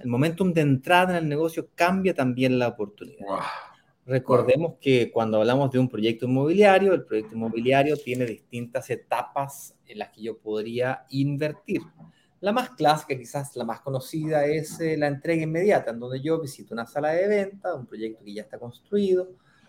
[0.00, 3.26] El momentum de entrada en el negocio cambia también la oportunidad.
[4.04, 10.00] Recordemos que cuando hablamos de un proyecto inmobiliario, el proyecto inmobiliario tiene distintas etapas en
[10.00, 11.82] las que yo podría invertir.
[12.40, 16.40] La más clásica, quizás la más conocida, es eh, la entrega inmediata, en donde yo
[16.40, 19.28] visito una sala de venta, un proyecto que ya está construido,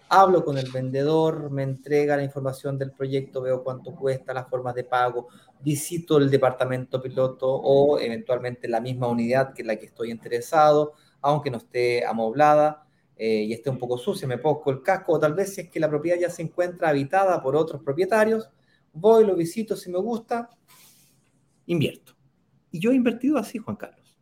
[0.09, 4.73] hablo con el vendedor, me entrega la información del proyecto, veo cuánto cuesta, las formas
[4.73, 5.27] de pago,
[5.61, 11.51] visito el departamento piloto o eventualmente la misma unidad que la que estoy interesado, aunque
[11.51, 12.82] no esté amoblada
[13.15, 15.69] eh, y esté un poco sucia, me pongo el casco, o tal vez si es
[15.69, 18.49] que la propiedad ya se encuentra habitada por otros propietarios,
[18.91, 20.49] voy, lo visito, si me gusta,
[21.67, 22.13] invierto.
[22.71, 24.17] Y yo he invertido así, Juan Carlos.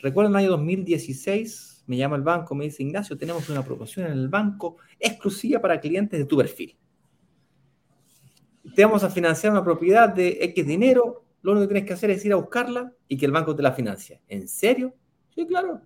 [0.00, 4.06] Recuerdo en el año 2016, me llama el banco, me dice, Ignacio, tenemos una promoción
[4.06, 6.76] en el banco exclusiva para clientes de tu perfil.
[8.74, 12.10] Te vamos a financiar una propiedad de X dinero, lo único que tienes que hacer
[12.10, 14.22] es ir a buscarla y que el banco te la financie.
[14.28, 14.94] ¿En serio?
[15.34, 15.82] Sí, claro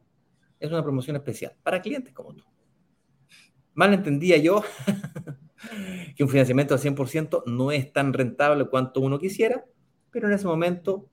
[0.60, 2.44] es una promoción especial para clientes como tú.
[3.74, 4.62] Mal entendía yo
[6.16, 9.64] que un financiamiento al 100% no es tan rentable cuanto uno quisiera,
[10.10, 11.08] pero en ese momento,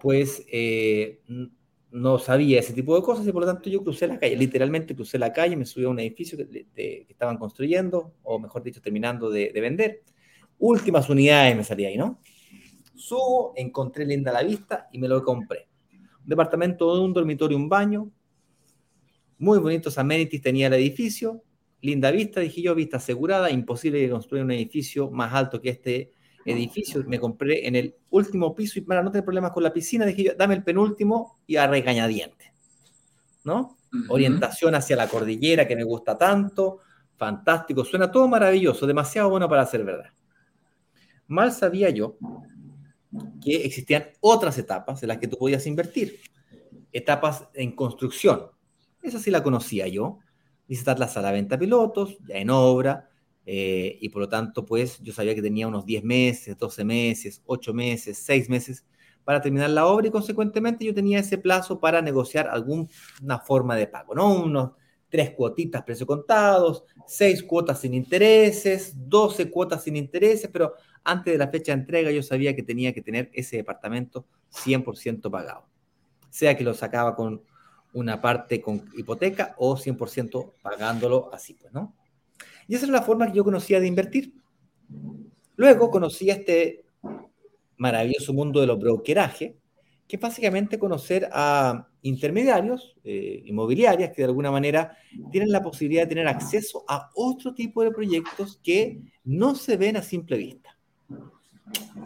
[0.00, 1.20] pues, eh,
[1.90, 4.96] no sabía ese tipo de cosas y por lo tanto yo crucé la calle, literalmente
[4.96, 9.30] crucé la calle, me subí a un edificio que, estaban construyendo, o mejor dicho, terminando
[9.30, 10.02] de, de, vender.
[10.58, 12.20] Últimas unidades me salía ahí, ¿no?
[12.96, 15.68] Subo, encontré linda la vista y me lo compré.
[16.22, 18.10] Un departamento de un dormitorio, un baño,
[19.44, 21.42] muy bonitos amenities tenía el edificio,
[21.82, 26.10] linda vista, dije yo, vista asegurada, imposible que construya un edificio más alto que este
[26.46, 30.04] edificio, me compré en el último piso y para no tener problemas con la piscina,
[30.06, 32.52] dije yo, dame el penúltimo y a regañadiente,
[33.44, 33.76] ¿no?
[34.08, 36.80] Orientación hacia la cordillera que me gusta tanto,
[37.16, 40.10] fantástico, suena todo maravilloso, demasiado bueno para ser verdad.
[41.28, 42.16] Mal sabía yo
[43.42, 46.18] que existían otras etapas en las que tú podías invertir,
[46.92, 48.53] etapas en construcción.
[49.04, 50.18] Esa sí la conocía yo,
[50.66, 53.10] visitar la sala de venta pilotos, ya en obra,
[53.46, 57.42] eh, y por lo tanto, pues yo sabía que tenía unos 10 meses, 12 meses,
[57.44, 58.84] 8 meses, 6 meses
[59.24, 63.86] para terminar la obra y consecuentemente yo tenía ese plazo para negociar alguna forma de
[63.86, 64.32] pago, ¿no?
[64.34, 64.70] Unos
[65.08, 71.38] tres cuotitas precio contados, seis cuotas sin intereses, 12 cuotas sin intereses, pero antes de
[71.38, 75.66] la fecha de entrega yo sabía que tenía que tener ese departamento 100% pagado.
[76.30, 77.42] Sea que lo sacaba con
[77.94, 81.94] una parte con hipoteca o 100% pagándolo así, pues, ¿no?
[82.68, 84.34] Y esa es la forma que yo conocía de invertir.
[85.56, 86.84] Luego conocí este
[87.76, 89.56] maravilloso mundo de los brokeraje,
[90.06, 94.96] que básicamente conocer a intermediarios eh, inmobiliarias que de alguna manera
[95.30, 99.96] tienen la posibilidad de tener acceso a otro tipo de proyectos que no se ven
[99.96, 100.78] a simple vista.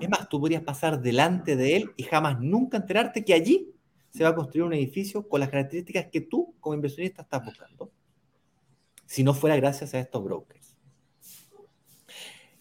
[0.01, 3.75] Es más, tú podrías pasar delante de él y jamás nunca enterarte que allí
[4.11, 7.91] se va a construir un edificio con las características que tú como inversionista estás buscando
[9.09, 10.77] si no fuera gracias a estos brokers.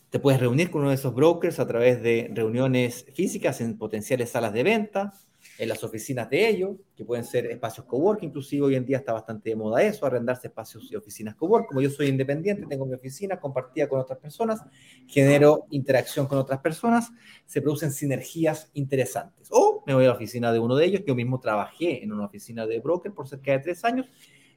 [0.10, 4.29] Te puedes reunir con uno de esos brokers a través de reuniones físicas en potenciales
[4.29, 5.13] salas de venta,
[5.58, 9.13] en las oficinas de ellos, que pueden ser espacios cowork, inclusive hoy en día está
[9.13, 11.67] bastante de moda eso, arrendarse espacios y oficinas cowork.
[11.67, 14.62] Como yo soy independiente, tengo mi oficina compartida con otras personas,
[15.08, 17.10] genero interacción con otras personas,
[17.46, 19.50] se producen sinergias interesantes.
[19.52, 22.26] O me voy a la oficina de uno de ellos, yo mismo trabajé en una
[22.26, 24.08] oficina de broker por cerca de tres años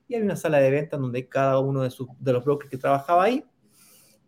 [0.06, 2.76] y hay una sala de venta donde cada uno de, sus, de los brokers que
[2.76, 3.44] trabajaba ahí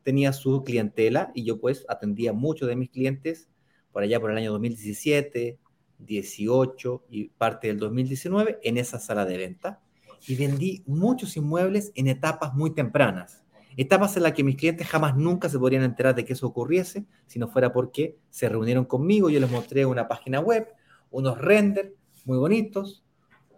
[0.03, 3.49] tenía su clientela y yo pues atendía muchos de mis clientes
[3.93, 5.59] por allá por el año 2017,
[6.07, 9.81] 18 y parte del 2019 en esa sala de venta
[10.27, 13.45] y vendí muchos inmuebles en etapas muy tempranas.
[13.77, 17.07] Etapas en las que mis clientes jamás nunca se podrían enterar de que eso ocurriese
[17.27, 20.69] si no fuera porque se reunieron conmigo, yo les mostré una página web,
[21.11, 21.91] unos renders
[22.25, 23.03] muy bonitos,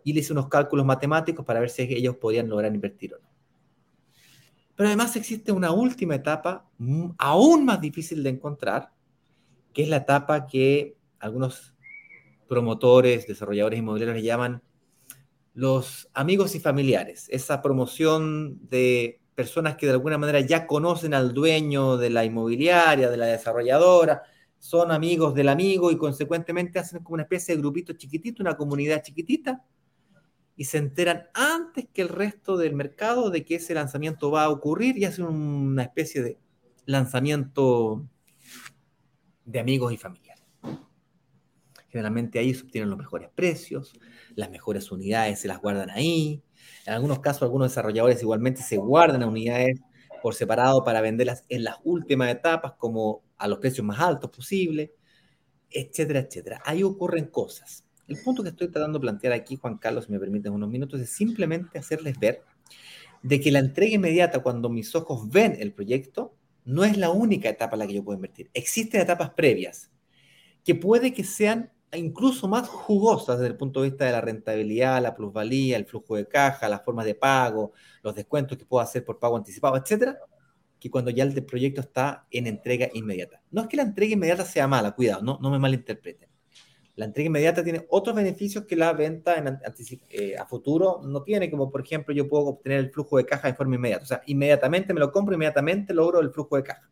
[0.04, 3.28] y le hice unos cálculos matemáticos para ver si ellos podían lograr invertir o no.
[4.76, 6.68] Pero además existe una última etapa
[7.18, 8.92] aún más difícil de encontrar,
[9.72, 11.73] que es la etapa que algunos
[12.48, 14.62] promotores, desarrolladores inmobiliarios le llaman
[15.54, 17.26] los amigos y familiares.
[17.30, 23.10] Esa promoción de personas que de alguna manera ya conocen al dueño de la inmobiliaria,
[23.10, 24.22] de la desarrolladora,
[24.58, 29.02] son amigos del amigo y consecuentemente hacen como una especie de grupito chiquitito, una comunidad
[29.02, 29.62] chiquitita,
[30.56, 34.50] y se enteran antes que el resto del mercado de que ese lanzamiento va a
[34.50, 36.38] ocurrir y hacen una especie de
[36.86, 38.06] lanzamiento
[39.44, 40.23] de amigos y familiares.
[41.94, 43.92] Generalmente ahí se obtienen los mejores precios,
[44.34, 46.42] las mejores unidades se las guardan ahí.
[46.86, 49.80] En algunos casos, algunos desarrolladores igualmente se guardan unidades
[50.20, 54.92] por separado para venderlas en las últimas etapas, como a los precios más altos posible,
[55.70, 56.60] etcétera, etcétera.
[56.64, 57.84] Ahí ocurren cosas.
[58.08, 61.00] El punto que estoy tratando de plantear aquí, Juan Carlos, si me permiten unos minutos,
[61.00, 62.42] es simplemente hacerles ver
[63.22, 67.48] de que la entrega inmediata, cuando mis ojos ven el proyecto, no es la única
[67.48, 68.50] etapa en la que yo puedo invertir.
[68.52, 69.92] Existen etapas previas
[70.64, 75.02] que puede que sean incluso más jugosas desde el punto de vista de la rentabilidad,
[75.02, 79.04] la plusvalía, el flujo de caja, las formas de pago, los descuentos que puedo hacer
[79.04, 80.18] por pago anticipado, etcétera,
[80.78, 83.42] que cuando ya el proyecto está en entrega inmediata.
[83.50, 86.28] No es que la entrega inmediata sea mala, cuidado, no, no me malinterpreten.
[86.96, 89.34] La entrega inmediata tiene otros beneficios que la venta
[90.10, 93.48] eh, a futuro no tiene, como por ejemplo yo puedo obtener el flujo de caja
[93.48, 94.04] de forma inmediata.
[94.04, 96.88] O sea, inmediatamente me lo compro, inmediatamente logro el flujo de caja.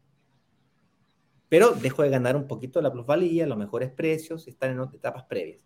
[1.52, 5.62] Pero dejo de ganar un poquito la plusvalía, los mejores precios, están en etapas previas.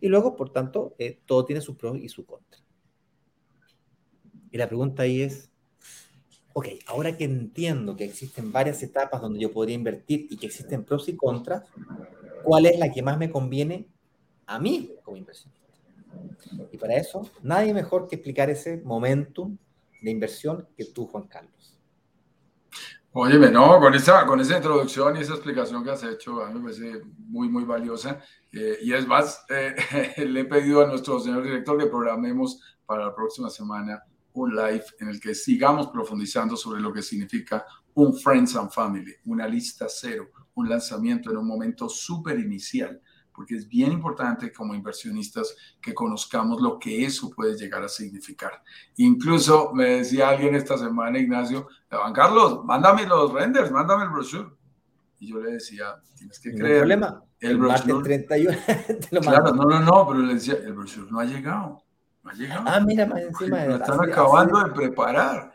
[0.00, 2.58] Y luego, por tanto, eh, todo tiene sus pros y su contra.
[4.50, 5.50] Y la pregunta ahí es,
[6.54, 10.82] ok, ahora que entiendo que existen varias etapas donde yo podría invertir y que existen
[10.82, 11.64] pros y contras,
[12.42, 13.86] cuál es la que más me conviene
[14.46, 15.74] a mí como inversionista.
[16.72, 19.58] Y para eso, nadie mejor que explicar ese momentum
[20.00, 21.77] de inversión que tú, Juan Carlos.
[23.12, 26.54] Óyeme, no, con esa, con esa introducción y esa explicación que has hecho, a mí
[26.54, 28.20] me parece muy, muy valiosa.
[28.52, 29.74] Eh, y es más, eh,
[30.26, 34.02] le he pedido a nuestro señor director que programemos para la próxima semana
[34.34, 39.12] un live en el que sigamos profundizando sobre lo que significa un Friends and Family,
[39.24, 43.00] una lista cero, un lanzamiento en un momento súper inicial,
[43.38, 48.64] porque es bien importante como inversionistas que conozcamos lo que eso puede llegar a significar.
[48.96, 54.48] Incluso me decía alguien esta semana, Ignacio, Juan Carlos, mándame los renders, mándame el brochure.
[55.20, 56.78] Y yo le decía, tienes que creer.
[56.78, 57.22] problema.
[57.38, 58.58] El, el brochure, 31.
[59.22, 61.84] claro, no, no, no, pero le decía, el brochure no ha llegado.
[62.24, 62.64] No ha llegado.
[62.66, 65.52] Ah, mira, más encima de Lo están acabando de preparar.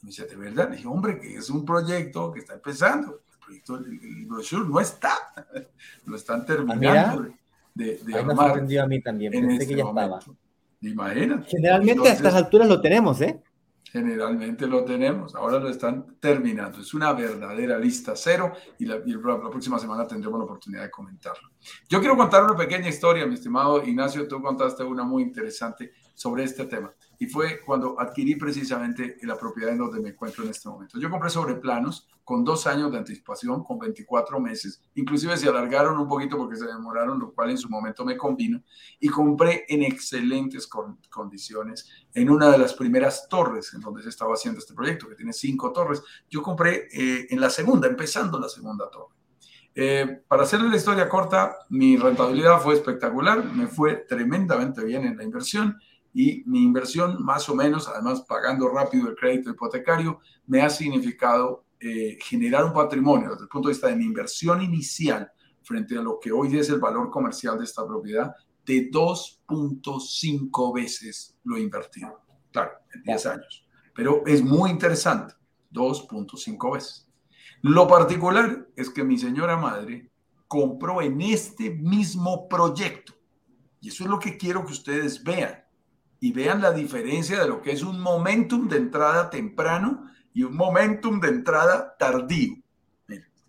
[0.00, 3.20] me decía, de verdad, le dije, hombre, que es un proyecto que está empezando.
[3.48, 5.16] El proyecto, el, brochure no está.
[6.06, 7.28] Lo están ah, terminando
[7.74, 8.62] de, de armar.
[8.62, 10.20] Me a mí también, pensé este que ya estaba.
[10.80, 11.48] Imagínate.
[11.48, 13.42] Generalmente a estas alturas lo tenemos, ¿eh?
[13.90, 16.80] Generalmente lo tenemos, ahora lo están terminando.
[16.80, 21.50] Es una verdadera lista cero y la, próxima semana tendremos la oportunidad de comentarlo.
[21.88, 26.42] Yo quiero contar una pequeña historia, mi estimado Ignacio, tú contaste una muy interesante sobre
[26.42, 30.68] este tema y fue cuando adquirí precisamente la propiedad en donde me encuentro en este
[30.68, 30.98] momento.
[30.98, 35.98] Yo compré sobre planos con dos años de anticipación, con 24 meses, inclusive se alargaron
[35.98, 38.62] un poquito porque se demoraron, lo cual en su momento me convino,
[38.98, 40.68] y compré en excelentes
[41.08, 45.14] condiciones en una de las primeras torres en donde se estaba haciendo este proyecto, que
[45.14, 46.02] tiene cinco torres.
[46.28, 49.14] Yo compré eh, en la segunda, empezando la segunda torre.
[49.78, 55.18] Eh, para hacerle la historia corta, mi rentabilidad fue espectacular, me fue tremendamente bien en
[55.18, 55.78] la inversión
[56.18, 61.66] y mi inversión más o menos, además pagando rápido el crédito hipotecario, me ha significado
[61.78, 65.30] eh, generar un patrimonio desde el punto de vista de mi inversión inicial
[65.62, 71.36] frente a lo que hoy es el valor comercial de esta propiedad de 2.5 veces
[71.44, 72.18] lo invertido.
[72.50, 73.68] Claro, en 10 años.
[73.94, 75.34] Pero es muy interesante,
[75.70, 77.12] 2.5 veces.
[77.60, 80.10] Lo particular es que mi señora madre
[80.48, 83.12] compró en este mismo proyecto.
[83.82, 85.65] Y eso es lo que quiero que ustedes vean
[86.20, 90.56] y vean la diferencia de lo que es un momentum de entrada temprano y un
[90.56, 92.56] momentum de entrada tardío.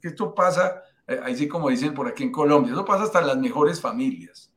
[0.02, 3.38] esto pasa, eh, así como dicen por aquí en Colombia, eso pasa hasta en las
[3.38, 4.52] mejores familias.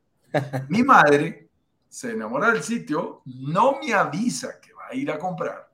[0.69, 1.49] Mi madre
[1.89, 5.69] se enamora del sitio, no me avisa que va a ir a comprar.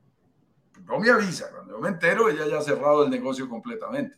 [0.85, 4.15] No me avisa, cuando yo me entero, ella ya ha cerrado el negocio completamente.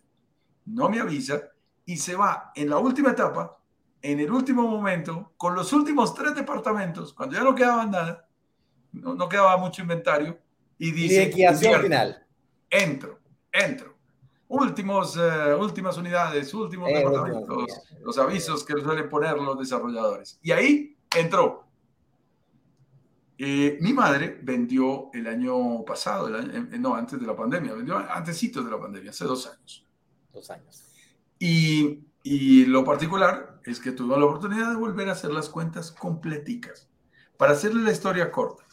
[0.65, 1.41] No me avisa
[1.84, 3.59] y se va en la última etapa
[4.02, 8.28] en el último momento, con los últimos tres departamentos, cuando ya no quedaba nada,
[8.93, 10.39] no, quedaba mucho inventario,
[10.78, 11.32] y dice...
[11.82, 12.26] Final.
[12.70, 13.20] Entro,
[13.52, 13.97] entro.
[14.47, 17.66] Últimos, eh, últimas unidades, últimos eh, departamentos,
[18.02, 20.39] los avisos que suelen poner los desarrolladores.
[20.41, 21.66] Y ahí entró.
[23.38, 28.64] Eh, mi madre vendió el año pasado, no, antes de la pandemia, vendió antes de
[28.64, 29.86] la pandemia, hace dos años.
[30.34, 30.84] Dos años.
[31.38, 35.91] Y y lo particular es que tuvo la oportunidad de volver a hacer las cuentas
[35.91, 36.89] completicas.
[37.38, 38.65] Para hacerle la historia corta,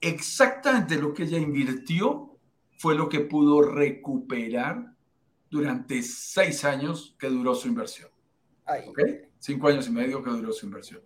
[0.00, 2.38] exactamente lo que ella invirtió
[2.78, 4.94] fue lo que pudo recuperar
[5.50, 8.10] durante seis años que duró su inversión.
[9.38, 11.00] Cinco años y medio que duró su inversión.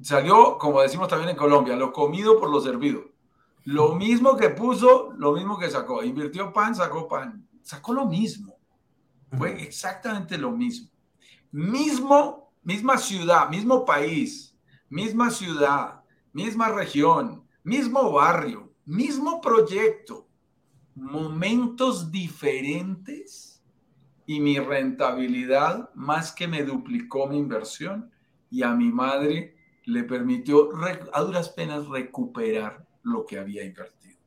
[0.00, 3.10] Salió, como decimos también en Colombia, lo comido por lo servido.
[3.64, 6.02] Lo mismo que puso, lo mismo que sacó.
[6.02, 7.46] Invirtió pan, sacó pan.
[7.62, 8.56] Sacó lo mismo.
[9.36, 10.90] Fue exactamente lo mismo.
[11.52, 14.56] Mismo, misma ciudad, mismo país,
[14.88, 20.28] misma ciudad, misma región, mismo barrio, mismo proyecto,
[20.94, 23.62] momentos diferentes
[24.26, 28.10] y mi rentabilidad más que me duplicó mi inversión
[28.50, 30.70] y a mi madre le permitió
[31.12, 34.18] a duras penas recuperar lo que había invertido.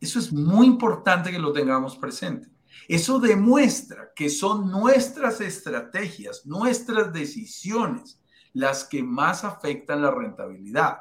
[0.00, 2.53] Eso es muy importante que lo tengamos presente.
[2.88, 8.20] Eso demuestra que son nuestras estrategias, nuestras decisiones
[8.52, 10.98] las que más afectan la rentabilidad.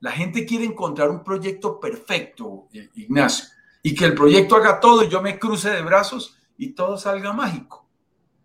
[0.00, 3.46] La gente quiere encontrar un proyecto perfecto, eh, Ignacio,
[3.82, 7.32] y que el proyecto haga todo y yo me cruce de brazos y todo salga
[7.32, 7.88] mágico.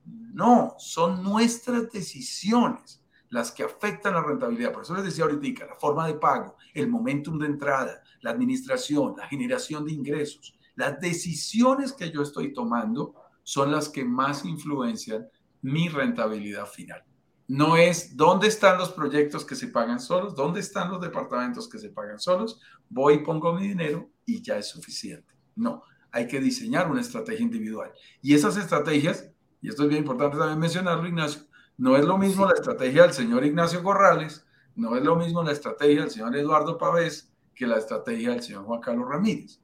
[0.06, 4.72] No, son nuestras decisiones las que afectan la rentabilidad.
[4.72, 9.16] Por eso les decía ahorita, la forma de pago, el momentum de entrada, la administración,
[9.18, 10.54] la generación de ingresos.
[10.76, 15.28] Las decisiones que yo estoy tomando son las que más influencian
[15.62, 17.04] mi rentabilidad final.
[17.48, 21.80] No es dónde están los proyectos que se pagan solos, dónde están los departamentos que
[21.80, 25.34] se pagan solos, voy y pongo mi dinero y ya es suficiente.
[25.56, 27.92] No, hay que diseñar una estrategia individual.
[28.22, 29.30] Y esas estrategias,
[29.62, 31.42] y esto es bien importante también mencionarlo, Ignacio,
[31.78, 34.46] no es lo mismo la estrategia del señor Ignacio Corrales,
[34.76, 38.64] no es lo mismo la estrategia del señor Eduardo Pavés que la estrategia del señor
[38.66, 39.60] Juan Carlos Ramírez.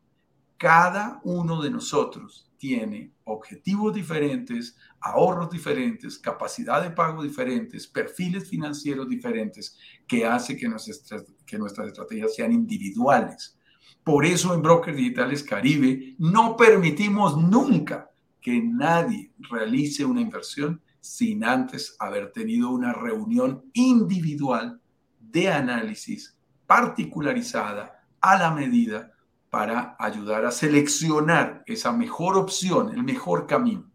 [0.58, 9.08] Cada uno de nosotros tiene objetivos diferentes, ahorros diferentes, capacidad de pago diferentes, perfiles financieros
[9.08, 9.78] diferentes,
[10.08, 13.58] que hace que nuestras, que nuestras estrategias sean individuales.
[14.04, 18.10] Por eso en Brokers Digitales Caribe no permitimos nunca
[18.42, 24.82] que nadie realice una inversión sin antes haber tenido una reunión individual
[25.20, 29.12] de análisis particularizada a la medida
[29.50, 33.90] para ayudar a seleccionar esa mejor opción, el mejor camino.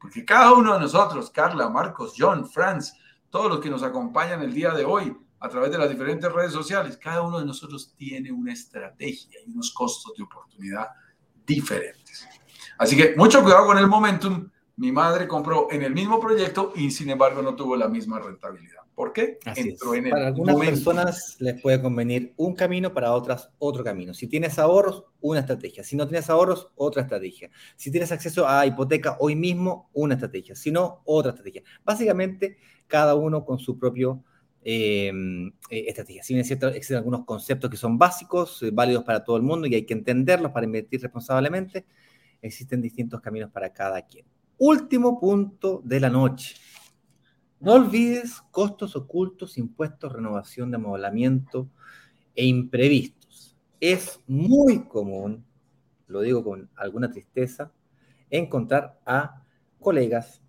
[0.00, 2.92] Porque cada uno de nosotros, Carla, Marcos, John, Franz,
[3.30, 6.52] todos los que nos acompañan el día de hoy a través de las diferentes redes
[6.52, 10.88] sociales, cada uno de nosotros tiene una estrategia y unos costos de oportunidad
[11.44, 12.28] diferentes.
[12.78, 14.50] Así que mucho cuidado con el momentum.
[14.76, 18.81] Mi madre compró en el mismo proyecto y sin embargo no tuvo la misma rentabilidad.
[18.94, 19.38] ¿Por qué?
[20.10, 24.12] para algunas personas les puede convenir un camino, para otras otro camino.
[24.12, 25.82] Si tienes ahorros, una estrategia.
[25.82, 27.50] Si no tienes ahorros, otra estrategia.
[27.76, 30.54] Si tienes acceso a hipoteca hoy mismo, una estrategia.
[30.54, 31.62] Si no, otra estrategia.
[31.84, 34.22] Básicamente, cada uno con su propio
[34.64, 35.10] eh,
[35.70, 36.22] eh, estrategia.
[36.22, 39.42] Si bien es cierto, existen algunos conceptos que son básicos, eh, válidos para todo el
[39.42, 41.84] mundo y hay que entenderlos para invertir responsablemente,
[42.40, 44.24] existen distintos caminos para cada quien.
[44.58, 46.54] Último punto de la noche.
[47.62, 51.70] No olvides costos ocultos, impuestos, renovación de amoblamiento
[52.34, 53.56] e imprevistos.
[53.78, 55.44] Es muy común,
[56.08, 57.70] lo digo con alguna tristeza,
[58.30, 59.44] encontrar a
[59.78, 60.42] colegas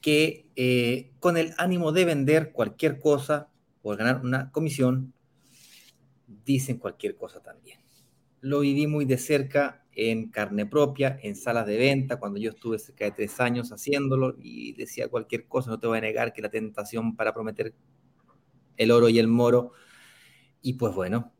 [0.00, 3.50] que eh, con el ánimo de vender cualquier cosa
[3.82, 5.12] o ganar una comisión,
[6.46, 7.83] dicen cualquier cosa también.
[8.44, 12.78] Lo viví muy de cerca en carne propia, en salas de venta, cuando yo estuve
[12.78, 16.42] cerca de tres años haciéndolo y decía cualquier cosa, no te voy a negar que
[16.42, 17.74] la tentación para prometer
[18.76, 19.72] el oro y el moro.
[20.60, 21.32] Y pues bueno,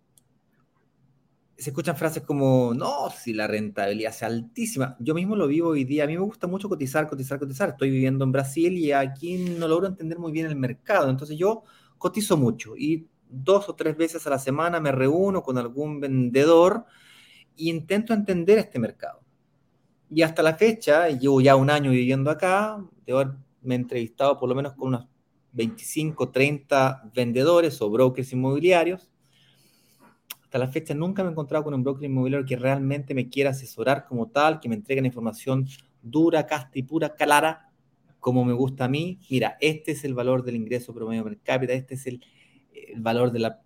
[1.58, 4.96] se escuchan frases como, no, si la rentabilidad es altísima.
[4.98, 6.04] Yo mismo lo vivo hoy día.
[6.04, 7.68] A mí me gusta mucho cotizar, cotizar, cotizar.
[7.68, 11.10] Estoy viviendo en Brasil y aquí no logro entender muy bien el mercado.
[11.10, 11.64] Entonces yo
[11.98, 16.84] cotizo mucho y dos o tres veces a la semana me reúno con algún vendedor
[17.56, 19.20] y intento entender este mercado.
[20.10, 24.54] Y hasta la fecha, llevo ya un año viviendo acá, debo haberme entrevistado por lo
[24.54, 25.08] menos con unos
[25.52, 29.10] 25, 30 vendedores o brokers inmobiliarios
[30.54, 33.50] hasta la fecha nunca me he encontrado con un broker inmobiliario que realmente me quiera
[33.50, 35.66] asesorar como tal, que me entregue la información
[36.00, 37.72] dura, casta y pura, clara,
[38.20, 39.18] como me gusta a mí.
[39.28, 42.24] Mira, este es el valor del ingreso promedio per cápita, este es el,
[42.96, 43.62] valor de la...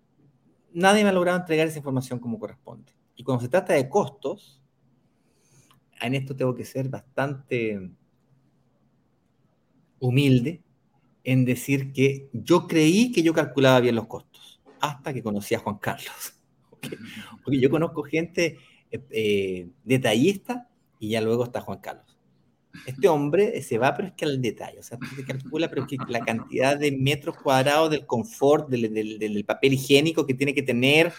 [0.73, 2.93] Nadie me ha logrado entregar esa información como corresponde.
[3.15, 4.61] Y cuando se trata de costos,
[6.01, 7.91] en esto tengo que ser bastante
[9.99, 10.63] humilde
[11.23, 15.59] en decir que yo creí que yo calculaba bien los costos, hasta que conocí a
[15.59, 16.33] Juan Carlos.
[17.43, 18.57] Porque yo conozco gente
[18.89, 22.08] eh, eh, detallista y ya luego está Juan Carlos.
[22.85, 25.87] Este hombre se va, pero es que al detalle, o sea, se calcula, pero es
[25.87, 30.61] que la cantidad de metros cuadrados del confort, del, del, papel higiénico que tiene que
[30.61, 31.11] tener,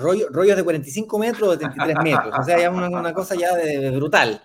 [0.00, 3.34] rollo, rollos de 45 metros o de 33 metros, o sea, ya una, una cosa
[3.34, 4.42] ya de, brutal.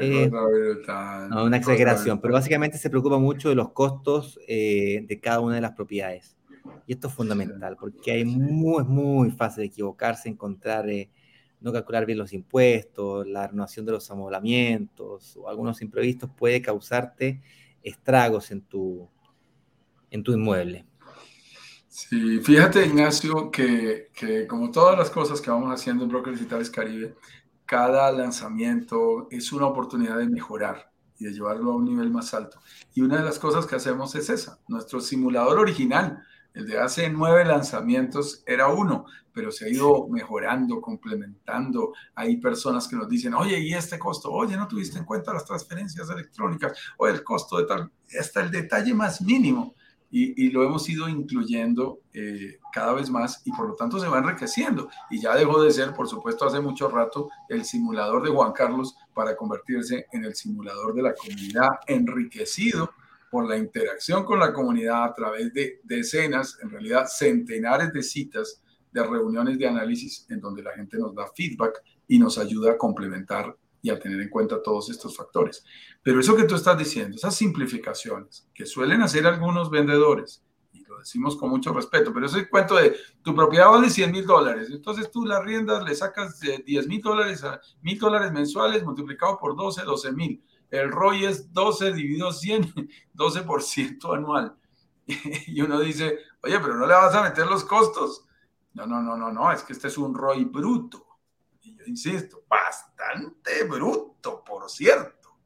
[0.00, 5.56] Eh, no, una exageración, pero básicamente se preocupa mucho de los costos de cada una
[5.56, 6.36] de las propiedades.
[6.86, 11.10] Y esto es fundamental, porque hay muy, es muy fácil de equivocarse, encontrar, eh,
[11.64, 17.40] no calcular bien los impuestos, la renovación de los amoblamientos o algunos imprevistos puede causarte
[17.82, 19.08] estragos en tu,
[20.10, 20.84] en tu inmueble.
[21.88, 26.68] Sí, fíjate Ignacio que, que como todas las cosas que vamos haciendo en Brokers Digitales
[26.68, 27.14] Caribe,
[27.64, 32.60] cada lanzamiento es una oportunidad de mejorar y de llevarlo a un nivel más alto.
[32.92, 36.22] Y una de las cosas que hacemos es esa, nuestro simulador original
[36.54, 41.92] el de hace nueve lanzamientos era uno, pero se ha ido mejorando, complementando.
[42.14, 44.30] Hay personas que nos dicen, oye, ¿y este costo?
[44.30, 46.78] Oye, ¿no tuviste en cuenta las transferencias electrónicas?
[46.96, 49.74] O el costo de tal, hasta el detalle más mínimo.
[50.16, 54.18] Y, lo hemos ido incluyendo eh, cada vez más y por lo tanto se va
[54.18, 54.88] enriqueciendo.
[55.10, 58.94] Y ya dejó de ser, por supuesto, hace mucho rato el simulador de Juan Carlos
[59.12, 62.92] para convertirse en el simulador de la comunidad enriquecido
[63.34, 68.62] por la interacción con la comunidad a través de decenas, en realidad centenares de citas
[68.92, 72.78] de reuniones de análisis en donde la gente nos da feedback y nos ayuda a
[72.78, 75.64] complementar y a tener en cuenta todos estos factores.
[76.00, 81.00] Pero eso que tú estás diciendo, esas simplificaciones que suelen hacer algunos vendedores, y lo
[81.00, 85.10] decimos con mucho respeto, pero ese cuento de tu propiedad vale 100 mil dólares, entonces
[85.10, 89.82] tú las riendas le sacas 10 mil dólares a mil dólares mensuales multiplicado por 12,
[89.82, 90.40] 12 mil
[90.80, 94.56] el ROI es 12 dividido 100, 12% anual.
[95.46, 98.26] Y uno dice, oye, pero no le vas a meter los costos.
[98.72, 101.06] No, no, no, no, no, es que este es un ROI bruto.
[101.62, 105.38] Y yo insisto, bastante bruto, por cierto.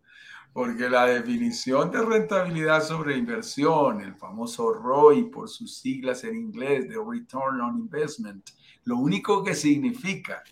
[0.53, 6.89] Porque la definición de rentabilidad sobre inversión, el famoso ROI por sus siglas en inglés
[6.89, 8.51] de Return on Investment,
[8.85, 10.43] lo único que significa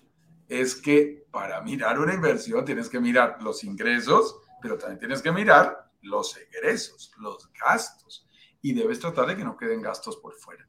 [0.49, 5.33] es que para mirar una inversión tienes que mirar los ingresos, pero también tienes que
[5.33, 8.27] mirar los egresos, los gastos,
[8.63, 10.69] y debes tratar de que no queden gastos por fuera.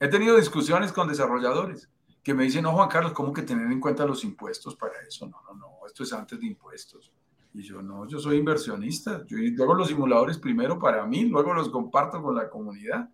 [0.00, 1.88] He tenido discusiones con desarrolladores
[2.22, 5.26] que me dicen, no, Juan Carlos, ¿cómo que tener en cuenta los impuestos para eso?
[5.26, 7.12] No, no, no, esto es antes de impuestos.
[7.54, 9.24] Y yo no, yo soy inversionista.
[9.26, 13.08] Yo, hago los simuladores primero para mí, luego los comparto con la comunidad.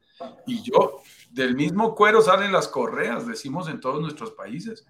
[0.47, 1.01] Y yo,
[1.31, 4.87] del mismo cuero salen las correas, decimos en todos nuestros países.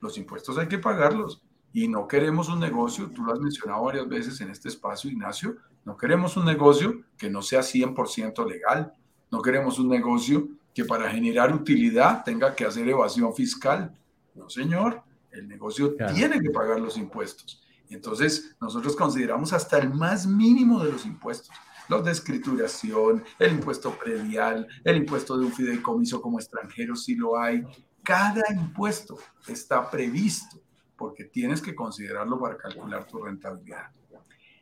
[0.00, 1.42] Los impuestos hay que pagarlos.
[1.76, 5.56] Y no queremos un negocio, tú lo has mencionado varias veces en este espacio, Ignacio,
[5.84, 8.94] no queremos un negocio que no sea 100% legal.
[9.30, 13.94] No queremos un negocio que para generar utilidad tenga que hacer evasión fiscal.
[14.34, 17.62] No, señor, el negocio tiene que pagar los impuestos.
[17.90, 21.54] Entonces, nosotros consideramos hasta el más mínimo de los impuestos.
[21.90, 27.38] Los de escrituración, el impuesto predial, el impuesto de un fideicomiso como extranjero, si lo
[27.38, 27.62] hay.
[28.02, 30.62] Cada impuesto está previsto
[30.96, 33.90] porque tienes que considerarlo para calcular tu rentabilidad.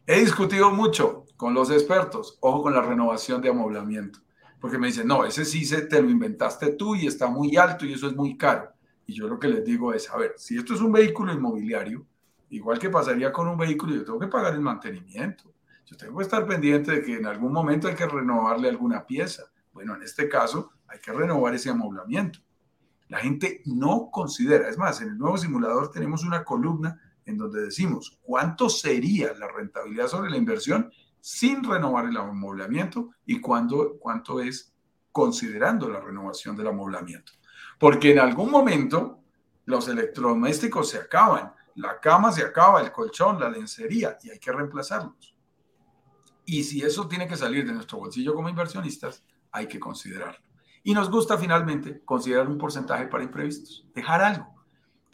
[0.06, 4.20] He discutido mucho con los expertos, ojo con la renovación de amoblamiento,
[4.60, 7.86] porque me dicen, no, ese sí se te lo inventaste tú y está muy alto
[7.86, 8.70] y eso es muy caro.
[9.06, 12.06] Y yo lo que les digo es, a ver, si esto es un vehículo inmobiliario,
[12.50, 15.52] igual que pasaría con un vehículo, yo tengo que pagar el mantenimiento.
[15.86, 19.44] Yo tengo que estar pendiente de que en algún momento hay que renovarle alguna pieza.
[19.72, 22.40] Bueno, en este caso hay que renovar ese amoblamiento.
[23.08, 27.62] La gente no considera, es más, en el nuevo simulador tenemos una columna en donde
[27.62, 30.90] decimos cuánto sería la rentabilidad sobre la inversión
[31.20, 34.74] sin renovar el amoblamiento y cuánto, cuánto es
[35.10, 37.32] considerando la renovación del amoblamiento.
[37.78, 39.20] Porque en algún momento
[39.64, 44.52] los electrodomésticos se acaban, la cama se acaba, el colchón, la lencería y hay que
[44.52, 45.34] reemplazarlos.
[46.44, 50.44] Y si eso tiene que salir de nuestro bolsillo como inversionistas, hay que considerarlo.
[50.84, 54.54] Y nos gusta finalmente considerar un porcentaje para imprevistos, dejar algo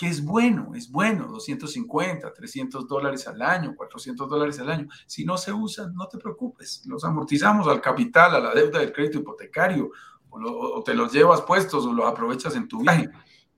[0.01, 4.89] que es bueno, es bueno, 250, 300 dólares al año, 400 dólares al año.
[5.07, 8.95] Si no se usan, no te preocupes, los amortizamos al capital, a la deuda del
[8.95, 9.91] crédito hipotecario,
[10.31, 13.11] o, te los llevas puestos o los aprovechas en tu viaje.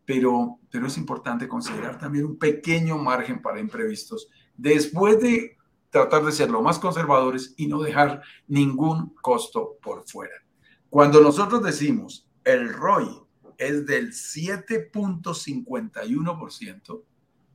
[0.05, 5.57] Pero, pero es importante considerar también un pequeño margen para imprevistos después de
[5.91, 10.35] tratar de ser lo más conservadores y no dejar ningún costo por fuera.
[10.93, 13.23] Cuando nosotros decimos el ROI
[13.57, 17.03] es del 7.51%,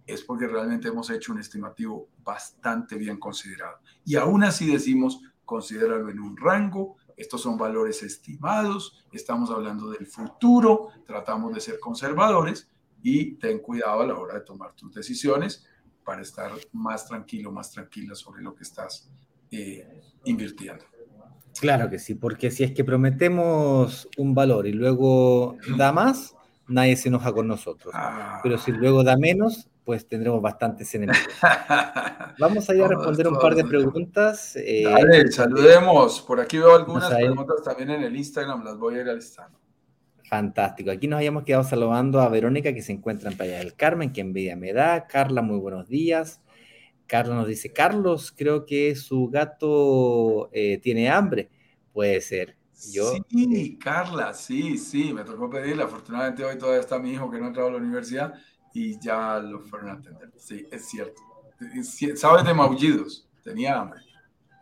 [0.07, 3.77] es porque realmente hemos hecho un estimativo bastante bien considerado.
[4.03, 10.07] Y aún así decimos, considéralo en un rango, estos son valores estimados, estamos hablando del
[10.07, 12.71] futuro, tratamos de ser conservadores
[13.03, 15.63] y ten cuidado a la hora de tomar tus decisiones
[16.03, 19.11] para estar más tranquilo, más tranquila sobre lo que estás
[19.51, 20.85] eh, invirtiendo.
[21.60, 26.36] Claro que sí, porque si es que prometemos un valor y luego da más,
[26.68, 27.93] nadie se enoja con nosotros.
[27.95, 28.39] Ah.
[28.43, 31.22] Pero si luego da menos, pues tendremos bastantes enemigos.
[32.39, 34.55] Vamos a ir a responder un par de preguntas.
[34.58, 36.22] Eh, Dale, saludemos.
[36.22, 39.58] Por aquí veo algunas preguntas también en el Instagram, las voy a ir alistando.
[40.30, 40.91] Fantástico.
[40.91, 44.20] Aquí nos habíamos quedado saludando a Verónica, que se encuentra en Playa del Carmen, que
[44.20, 45.08] envidia me da.
[45.08, 46.41] Carla, muy buenos días.
[47.08, 51.49] Carlos nos dice, Carlos, creo que su gato eh, tiene hambre.
[51.93, 52.55] Puede ser.
[52.91, 55.84] Yo, sí, Carla, sí, sí, me tocó pedirle.
[55.84, 58.36] Afortunadamente hoy todavía está mi hijo que no ha entrado a la universidad
[58.74, 60.32] y ya lo fueron a atender.
[60.38, 61.22] Sí, es cierto.
[62.16, 64.01] Sabes de maullidos, tenía hambre.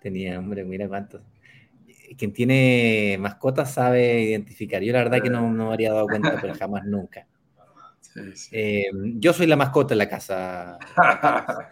[0.02, 1.22] Tenía hambre, mira cuántos.
[2.18, 4.82] Quien tiene mascotas sabe identificar.
[4.82, 7.28] Yo la verdad que no, no me habría dado cuenta, pero jamás nunca.
[8.52, 8.86] Eh,
[9.18, 10.80] yo soy la mascota en la casa.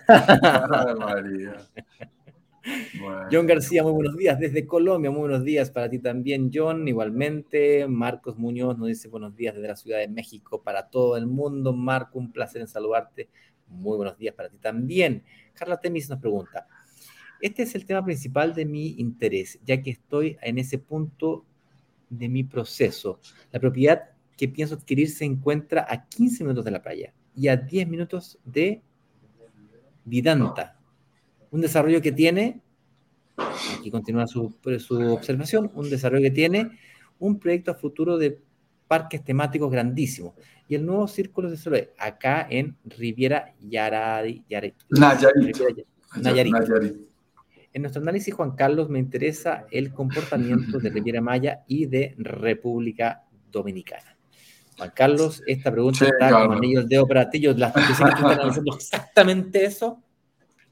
[3.32, 7.88] John García, muy buenos días desde Colombia, muy buenos días para ti también, John, igualmente.
[7.88, 11.74] Marcos Muñoz nos dice buenos días desde la Ciudad de México para todo el mundo.
[11.74, 13.30] Marco, un placer en saludarte.
[13.68, 15.24] Muy buenos días para ti también.
[15.54, 16.68] Carla Temis nos pregunta,
[17.42, 21.46] este es el tema principal de mi interés, ya que estoy en ese punto
[22.10, 23.20] de mi proceso.
[23.52, 27.58] La propiedad que pienso adquirir se encuentra a 15 minutos de la playa y a
[27.58, 28.82] 10 minutos de
[30.06, 30.80] Vidanta.
[31.52, 32.62] Un desarrollo que tiene,
[33.80, 36.72] aquí continúa su, su observación, un desarrollo que tiene
[37.20, 38.40] un proyecto a futuro de
[38.88, 40.34] parques temáticos grandísimos.
[40.68, 44.44] Y el nuevo Círculo de Sol acá en Riviera Yarari,
[46.22, 46.56] Nayarit.
[47.74, 53.24] En nuestro análisis, Juan Carlos, me interesa el comportamiento de Riviera Maya y de República
[53.52, 54.13] Dominicana.
[54.78, 57.40] Juan Carlos, esta pregunta está como anillo el dedo para ti.
[57.40, 60.02] Yo las están analizando exactamente eso.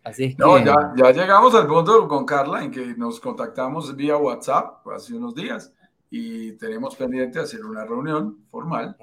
[0.04, 0.44] Así es que...
[0.44, 5.14] No, ya, ya, llegamos al punto con Carla en que nos contactamos vía WhatsApp hace
[5.14, 5.72] unos días
[6.10, 8.98] y tenemos pendiente hacer una reunión formal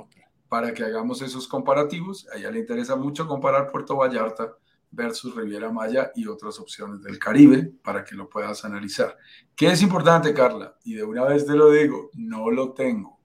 [0.48, 2.26] para que hagamos esos comparativos.
[2.32, 4.54] A ella le interesa mucho comparar Puerto Vallarta
[4.90, 9.16] versus Riviera Maya y otras opciones del Caribe para que lo puedas analizar.
[9.54, 10.76] ¿Qué es importante, Carla?
[10.84, 13.17] Y de una vez te lo digo, no lo tengo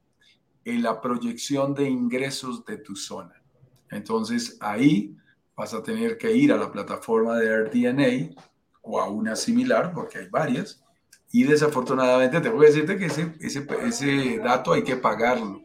[0.66, 3.42] en la proyección de ingresos de tu zona.
[3.90, 5.16] Entonces ahí
[5.56, 8.36] vas a tener que ir a la plataforma de AirDNA
[8.82, 10.84] o a una similar, porque hay varias,
[11.32, 15.62] y desafortunadamente tengo que decirte que ese, ese, ese dato hay que pagarlo.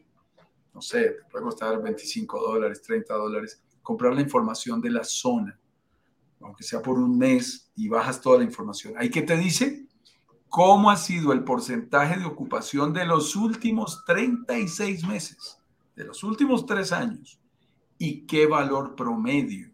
[0.72, 5.59] No sé, te puede costar 25 dólares, 30 dólares, comprar la información de la zona,
[6.40, 8.94] aunque sea por un mes, y bajas toda la información.
[8.96, 9.88] Ahí que te dice
[10.49, 15.61] cómo ha sido el porcentaje de ocupación de los últimos 36 meses,
[15.94, 17.40] de los últimos tres años,
[17.99, 19.70] y qué valor promedio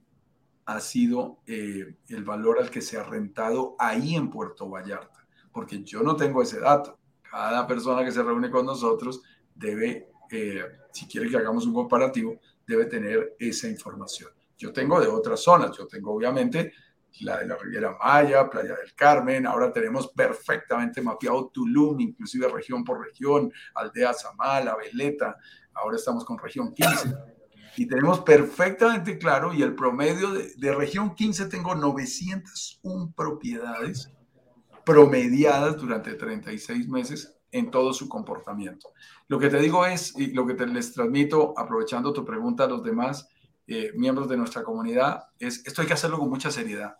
[0.66, 5.82] ha sido eh, el valor al que se ha rentado ahí en Puerto Vallarta, porque
[5.84, 6.98] yo no tengo ese dato.
[7.22, 9.22] Cada persona que se reúne con nosotros
[9.54, 10.62] debe, eh,
[10.92, 14.30] si quiere que hagamos un comparativo, debe tener esa información.
[14.56, 16.72] Yo tengo de otras zonas, yo tengo obviamente
[17.20, 22.84] la de la Riviera Maya, Playa del Carmen, ahora tenemos perfectamente mapeado Tulum, inclusive región
[22.84, 25.36] por región, Aldea Zamala, Veleta,
[25.74, 27.14] ahora estamos con región 15
[27.76, 34.10] y tenemos perfectamente claro, y el promedio de, región 15 tengo 901 propiedades
[34.84, 38.90] promediadas durante 36 meses en todo su comportamiento.
[39.28, 42.68] Lo que te digo es, y lo que te les transmito, aprovechando tu pregunta a
[42.68, 43.28] los demás
[43.66, 46.96] eh, miembros de nuestra comunidad, es esto hay que hacerlo con mucha seriedad.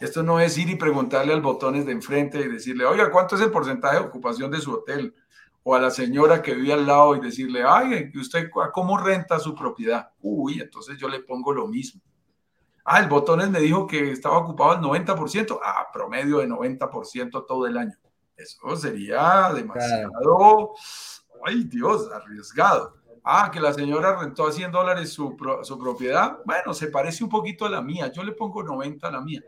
[0.00, 3.42] Esto no es ir y preguntarle al botones de enfrente y decirle, oiga, ¿cuánto es
[3.42, 5.14] el porcentaje de ocupación de su hotel?
[5.64, 9.54] o a la señora que vive al lado y decirle, ay, ¿usted cómo renta su
[9.54, 10.10] propiedad?
[10.20, 12.02] Uy, entonces yo le pongo lo mismo.
[12.84, 15.58] Ah, el Botones me dijo que estaba ocupado al 90%.
[15.64, 17.96] Ah, promedio de 90% todo el año.
[18.36, 20.74] Eso sería demasiado,
[21.46, 22.96] ay Dios, arriesgado.
[23.22, 26.40] Ah, que la señora rentó a 100 dólares su, su propiedad.
[26.44, 28.12] Bueno, se parece un poquito a la mía.
[28.12, 29.40] Yo le pongo 90 a la mía.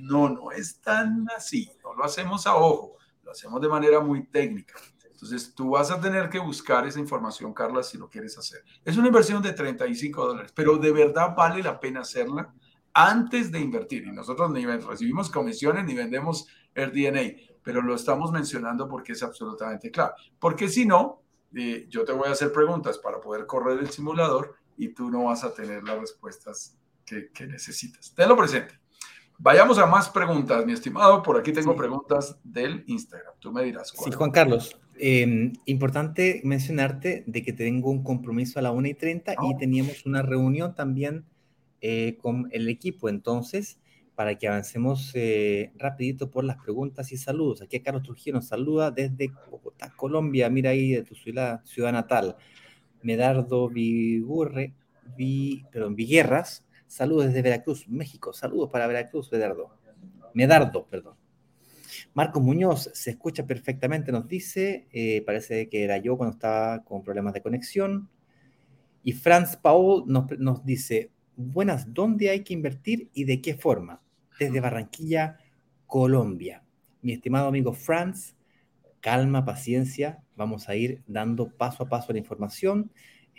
[0.00, 1.70] No, no es tan así.
[1.82, 2.96] No lo hacemos a ojo.
[3.22, 4.74] Lo hacemos de manera muy técnica.
[5.20, 8.64] Entonces, tú vas a tener que buscar esa información, Carla, si lo quieres hacer.
[8.82, 12.54] Es una inversión de 35 dólares, pero de verdad vale la pena hacerla
[12.94, 14.06] antes de invertir.
[14.06, 19.22] Y nosotros ni recibimos comisiones ni vendemos el DNA, pero lo estamos mencionando porque es
[19.22, 20.14] absolutamente claro.
[20.38, 21.22] Porque si no,
[21.54, 25.24] eh, yo te voy a hacer preguntas para poder correr el simulador y tú no
[25.24, 28.14] vas a tener las respuestas que, que necesitas.
[28.14, 28.79] Tenlo presente.
[29.42, 31.22] Vayamos a más preguntas, mi estimado.
[31.22, 33.32] Por aquí tengo preguntas del Instagram.
[33.38, 33.88] Tú me dirás.
[33.88, 34.78] Sí, Juan Carlos.
[34.98, 40.04] Em, importante mencionarte de que tengo un compromiso a la 1 y 30 y teníamos
[40.04, 41.24] una reunión también
[41.80, 43.08] eh, con el equipo.
[43.08, 43.80] Entonces,
[44.14, 47.62] para que avancemos eh, rapidito por las preguntas y saludos.
[47.62, 50.50] Aquí Carlos Trujillo nos saluda desde Bogotá, Colombia.
[50.50, 52.36] Mira ahí de tu ciudad, ciudad natal.
[53.02, 54.74] Medardo Vigurre,
[55.16, 58.32] Vi, perdón, Viguerras Saludos desde Veracruz, México.
[58.32, 59.70] Saludos para Veracruz, Medardo.
[60.34, 61.14] Medardo, perdón.
[62.14, 64.88] Marcos Muñoz se escucha perfectamente, nos dice.
[64.90, 68.10] Eh, parece que era yo cuando estaba con problemas de conexión.
[69.04, 74.02] Y Franz Paul nos, nos dice: Buenas, ¿dónde hay que invertir y de qué forma?
[74.40, 75.38] Desde Barranquilla,
[75.86, 76.64] Colombia.
[77.02, 78.34] Mi estimado amigo Franz,
[78.98, 80.24] calma, paciencia.
[80.34, 82.90] Vamos a ir dando paso a paso la información.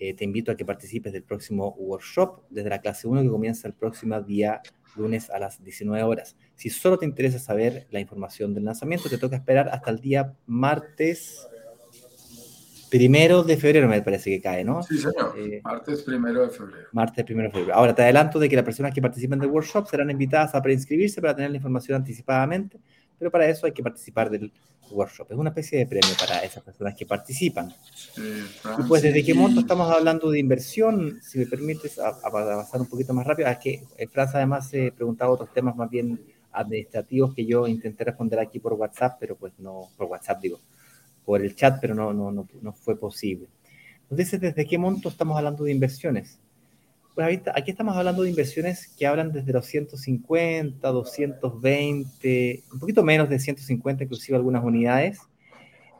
[0.03, 3.67] Eh, te invito a que participes del próximo workshop desde la clase 1 que comienza
[3.67, 4.59] el próximo día
[4.95, 6.35] lunes a las 19 horas.
[6.55, 10.33] Si solo te interesa saber la información del lanzamiento, te toca esperar hasta el día
[10.47, 11.47] martes
[12.89, 14.81] primero de febrero, me parece que cae, ¿no?
[14.81, 15.35] Sí, señor.
[15.37, 16.87] Eh, martes primero de febrero.
[16.93, 17.75] Martes primero de febrero.
[17.75, 21.21] Ahora te adelanto de que las personas que participen del workshop serán invitadas a preinscribirse
[21.21, 22.79] para tener la información anticipadamente,
[23.21, 24.51] pero para eso hay que participar del
[24.89, 25.27] workshop.
[25.31, 27.71] Es una especie de premio para esas personas que participan.
[28.17, 31.19] y pues, ¿desde qué monto estamos hablando de inversión?
[31.21, 33.47] Si me permites avanzar un poquito más rápido.
[33.47, 36.19] Es que Franz además se preguntaba otros temas más bien
[36.51, 40.59] administrativos que yo intenté responder aquí por WhatsApp, pero pues no, por WhatsApp digo,
[41.23, 43.49] por el chat, pero no, no, no, no fue posible.
[44.09, 46.39] Entonces, ¿desde qué monto estamos hablando de inversiones?
[47.13, 53.27] Pues aquí estamos hablando de inversiones que hablan desde los 150, 220, un poquito menos
[53.27, 55.19] de 150, inclusive algunas unidades.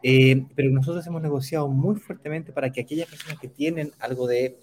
[0.04, 4.58] Eh, pero nosotros hemos negociado muy fuertemente para que aquellas personas que tienen algo de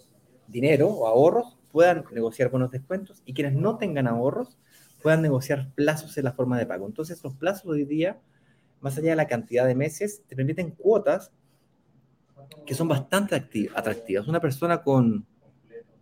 [0.46, 4.56] dinero o ahorros puedan negociar buenos descuentos y quienes no tengan ahorros
[5.02, 6.86] puedan negociar plazos en la forma de pago.
[6.86, 8.18] Entonces, los plazos hoy día,
[8.80, 11.30] más allá de la cantidad de meses, te permiten cuotas
[12.64, 13.36] que son bastante
[13.74, 14.26] atractivas.
[14.26, 15.26] Una persona con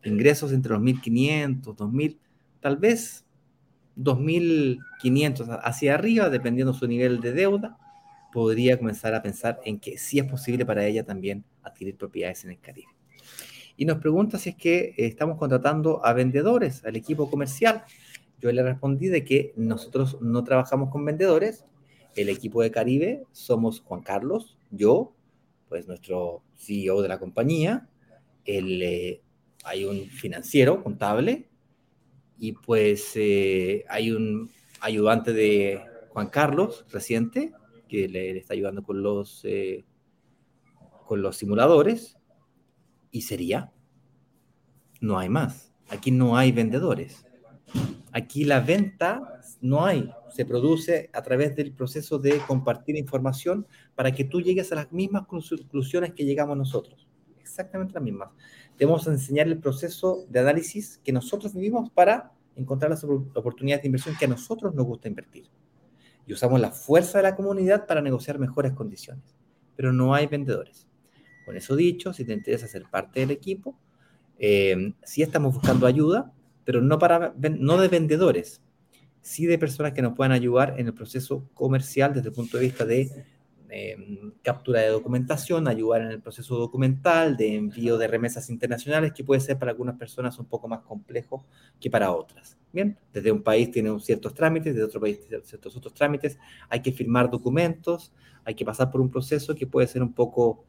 [0.07, 2.19] ingresos entre los 1.500, 2.000,
[2.61, 3.25] tal vez
[3.97, 7.79] 2.500 hacia arriba, dependiendo su nivel de deuda,
[8.33, 12.51] podría comenzar a pensar en que sí es posible para ella también adquirir propiedades en
[12.51, 12.89] el Caribe.
[13.77, 17.85] Y nos pregunta si es que estamos contratando a vendedores, al equipo comercial.
[18.41, 21.65] Yo le respondí de que nosotros no trabajamos con vendedores.
[22.15, 25.15] El equipo de Caribe somos Juan Carlos, yo,
[25.69, 27.89] pues nuestro CEO de la compañía,
[28.47, 29.23] el eh,
[29.67, 31.49] hay un financiero, contable,
[32.39, 34.51] y pues eh, hay un
[34.81, 37.53] ayudante de Juan Carlos, reciente,
[37.89, 39.85] que le, está ayudando con los, eh,
[41.05, 42.17] con los simuladores,
[43.11, 43.73] y sería,
[45.01, 45.73] no hay más.
[45.89, 47.27] Aquí no hay vendedores.
[48.13, 54.13] Aquí la venta no hay, se produce a través del proceso de compartir información para
[54.13, 57.09] que tú llegues a las mismas conclusiones que llegamos nosotros.
[57.39, 58.31] Exactamente las mismas.
[58.79, 64.17] A enseñar el proceso de análisis que nosotros vivimos para encontrar las oportunidades de inversión
[64.19, 65.49] que a nosotros nos gusta invertir.
[66.27, 69.37] Y usamos la fuerza de la comunidad para negociar mejores condiciones.
[69.77, 70.87] Pero no hay vendedores.
[71.45, 73.79] Con eso dicho, si te interesa ser parte del equipo,
[74.39, 76.33] eh, sí estamos buscando ayuda,
[76.65, 78.61] pero no, para, no de vendedores,
[79.23, 82.65] sí de personas que nos puedan ayudar en el proceso comercial desde el punto de
[82.65, 83.25] vista de
[83.71, 89.25] em, captura de documentación, ayudar en el proceso documental, de envío de remesas internacionales, que
[89.25, 91.45] puede ser para algunas personas un poco más complejo
[91.81, 92.57] que para otras.
[92.73, 96.39] Bien, desde un país tiene ciertos trámites, desde otro país tiene ciertos otros trámites,
[96.69, 98.13] hay que firmar documentos,
[98.45, 100.65] hay que pasar por un proceso que puede ser un poco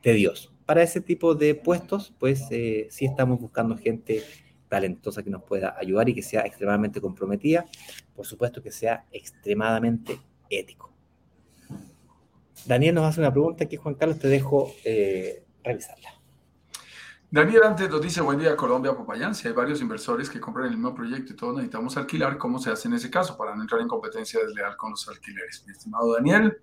[0.00, 0.52] tedioso.
[0.66, 4.22] Para ese tipo de puestos, pues eh, sí estamos buscando gente
[4.68, 7.66] talentosa que nos pueda ayudar y que sea extremadamente comprometida,
[8.16, 10.18] por supuesto que sea extremadamente
[10.48, 10.91] ético.
[12.66, 16.22] Daniel nos hace una pregunta que Juan Carlos te dejo eh, revisarla.
[17.30, 20.72] Daniel antes nos dice, buen día Colombia, Popayán, si hay varios inversores que compran el
[20.72, 23.80] mismo proyecto y todos necesitamos alquilar, ¿cómo se hace en ese caso para no entrar
[23.80, 25.64] en competencia desleal con los alquileres?
[25.66, 26.58] Mi estimado Daniel,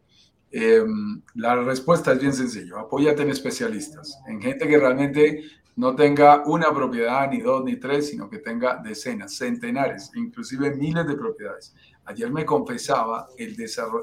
[0.51, 5.43] em, la respuesta es bien sencilla, apóyate en especialistas, en gente que realmente
[5.75, 11.07] no tenga una propiedad, ni dos, ni tres, sino que tenga decenas, centenares, inclusive miles
[11.07, 11.73] de propiedades.
[12.09, 13.55] Ayer me confesaba el,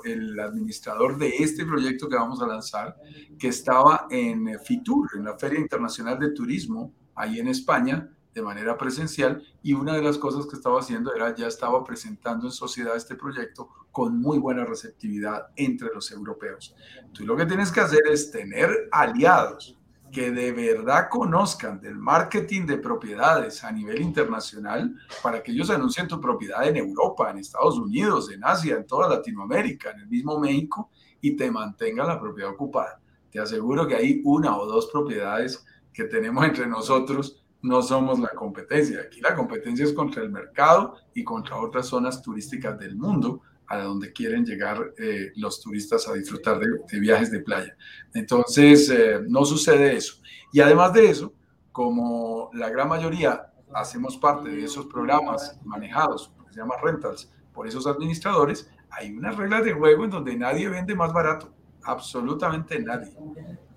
[0.05, 2.97] el administrador de este proyecto que vamos a lanzar,
[3.37, 8.79] que estaba en FITUR, en la Feria Internacional de Turismo, ahí en España, de manera
[8.79, 12.95] presencial, y una de las cosas que estaba haciendo era ya estaba presentando en sociedad
[12.95, 16.77] este proyecto con muy buena receptividad entre los europeos.
[17.13, 19.76] Tú lo que tienes que hacer es tener aliados
[20.13, 26.09] que de verdad conozcan del marketing de propiedades a nivel internacional para que ellos anuncien
[26.09, 30.39] tu propiedad en Europa, en Estados Unidos, en Asia, en toda Latinoamérica, en el mismo
[30.39, 30.91] México
[31.21, 33.01] y te mantengan la propiedad ocupada.
[33.31, 38.29] Te aseguro que hay una o dos propiedades que tenemos entre nosotros, no somos la
[38.29, 39.01] competencia.
[39.01, 43.79] Aquí la competencia es contra el mercado y contra otras zonas turísticas del mundo a
[43.79, 47.77] donde quieren llegar eh, los turistas a disfrutar de, viajes de playa.
[48.15, 50.17] Entonces, eh, no sucede eso.
[50.53, 51.35] Y además de eso,
[51.73, 57.67] como la gran mayoría hacemos parte de esos programas manejados, que se llama rentals, por
[57.67, 61.53] esos administradores, hay unas reglas de juego en donde nadie vende más barato,
[61.83, 63.13] absolutamente nadie.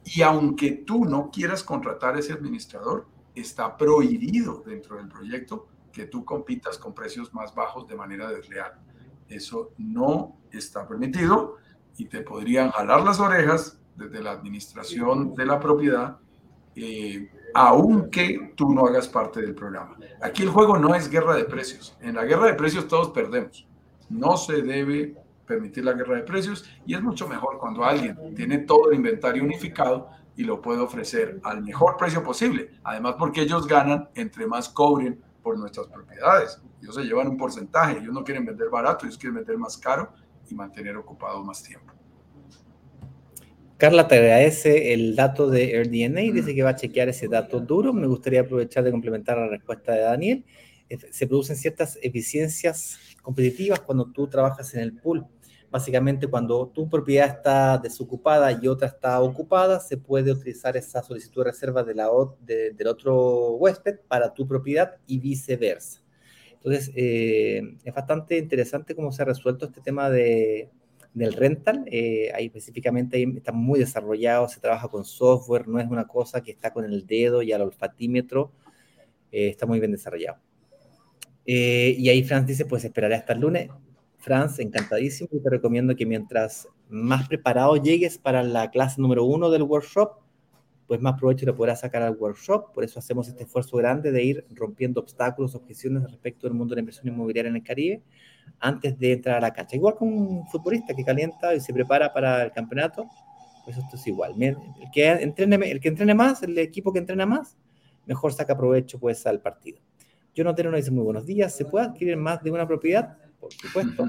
[0.04, 6.06] Y aunque tú no quieras contratar a ese administrador, está prohibido dentro del proyecto que
[6.06, 8.74] tú compitas con precios más bajos de manera desleal.
[9.30, 11.58] Eso no está permitido
[11.98, 16.18] y te podrían jalar las orejas desde la administración de la propiedad,
[16.76, 19.98] eh, aunque tú no hagas parte del programa.
[20.22, 21.98] Aquí el juego no es guerra de precios.
[22.02, 23.68] En la guerra de precios todos perdemos.
[24.10, 25.16] No se debe
[25.46, 29.44] permitir la guerra de precios y es mucho mejor cuando alguien tiene todo el inventario
[29.44, 32.72] unificado y lo puede ofrecer al mejor precio posible.
[32.84, 36.62] Además porque ellos ganan entre más cobren por nuestras propiedades.
[36.82, 40.14] Ellos se llevan un porcentaje, ellos no quieren vender barato, ellos quieren vender más caro
[40.50, 41.94] y mantener ocupado más tiempo.
[43.78, 47.62] Carla te agradece el dato de AirDNA y dice que va a chequear ese dato
[47.62, 47.94] duro.
[47.94, 50.46] Me gustaría aprovechar de complementar la respuesta de Daniel.
[51.12, 55.26] Se producen ciertas eficiencias competitivas cuando tú trabajas en el pool.
[55.72, 61.44] Básicamente, cuando tu propiedad está desocupada y otra está ocupada, se puede utilizar esa solicitud
[61.44, 62.10] de reserva de la,
[62.42, 66.02] del otro huésped para tu propiedad y viceversa.
[66.54, 70.70] Entonces, eh, es bastante interesante cómo se ha resuelto este tema de,
[71.14, 71.86] del rental.
[71.86, 76.42] Eh, ahí específicamente ahí está muy desarrollado, se trabaja con software, no es una cosa
[76.42, 78.52] que está con el dedo y al olfatímetro,
[79.32, 80.40] eh, está muy bien desarrollado.
[81.46, 83.70] y ahí Franz dice, pues esperaré hasta el lunes.
[84.20, 89.50] Franz, encantadísimo y te recomiendo que mientras más preparado llegues para la clase número uno
[89.50, 90.20] del workshop,
[90.88, 92.74] pues más provecho le podrás sacar al workshop.
[92.74, 96.78] Por eso hacemos este esfuerzo grande de ir rompiendo obstáculos, objeciones respecto del mundo de
[96.78, 98.02] la inversión inmobiliaria en el Caribe
[98.60, 99.76] antes de entrar a la cancha.
[99.76, 103.06] Igual que un futbolista que calienta y se prepara para el campeonato,
[103.64, 104.34] pues esto es igual.
[104.42, 104.58] El
[104.92, 107.56] que entrene, el que entrene más, el equipo que entrena más,
[108.06, 109.80] mejor saca provecho pues al partido.
[110.34, 111.56] Yo no tengo, no dice muy buenos días.
[111.56, 113.16] ¿Se puede adquirir más de una propiedad?
[113.40, 114.08] Por supuesto,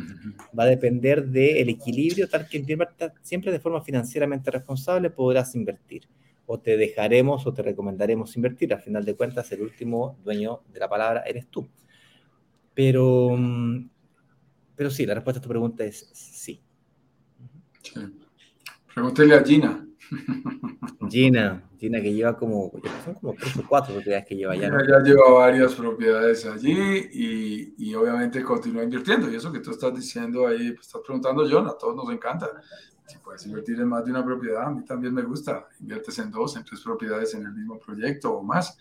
[0.59, 2.65] va a depender del equilibrio, tal que
[3.23, 6.09] siempre de forma financieramente responsable podrás invertir.
[6.47, 8.75] O te dejaremos o te recomendaremos invertir.
[8.75, 11.69] Al final de cuentas, el último dueño de la palabra eres tú.
[12.75, 13.39] Pero,
[14.75, 16.61] pero sí, la respuesta a tu pregunta es sí.
[17.83, 18.01] sí.
[18.93, 19.90] Pregúntele a Gina.
[21.11, 22.71] Gina, Gina que lleva como,
[23.05, 24.69] son como tres o cuatro propiedades que lleva ya.
[24.69, 29.31] Ya lleva varias propiedades allí y, obviamente continúa invirtiendo.
[29.31, 32.49] Y eso que tú estás diciendo ahí, pues estás preguntando, John, a todos nos encanta.
[33.07, 35.67] Si puedes invertir en más de una propiedad, a mí también me gusta.
[35.81, 38.79] Inviertes en dos, en tres propiedades en el mismo proyecto o más,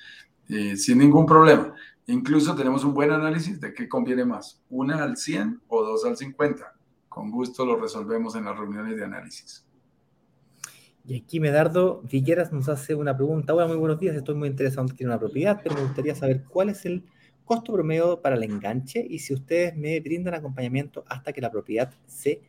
[0.47, 1.73] eh, sin ningún problema.
[2.05, 6.17] Incluso tenemos un buen análisis de qué conviene más, una al 100 o dos al
[6.17, 6.75] 50.
[7.07, 9.65] Con gusto lo resolvemos en las reuniones de análisis.
[11.05, 13.53] Y aquí Medardo Villeras nos hace una pregunta.
[13.53, 14.15] Hola, muy buenos días.
[14.15, 17.03] Estoy muy interesado en una propiedad, pero me gustaría saber cuál es el
[17.45, 21.91] costo promedio para el enganche y si ustedes me brindan acompañamiento hasta que la propiedad
[22.05, 22.41] se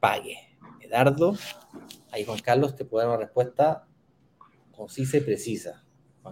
[0.00, 0.36] pague.
[0.78, 1.36] Medardo,
[2.10, 3.86] ahí Juan Carlos te puede dar una respuesta
[4.72, 5.84] concisa y precisa.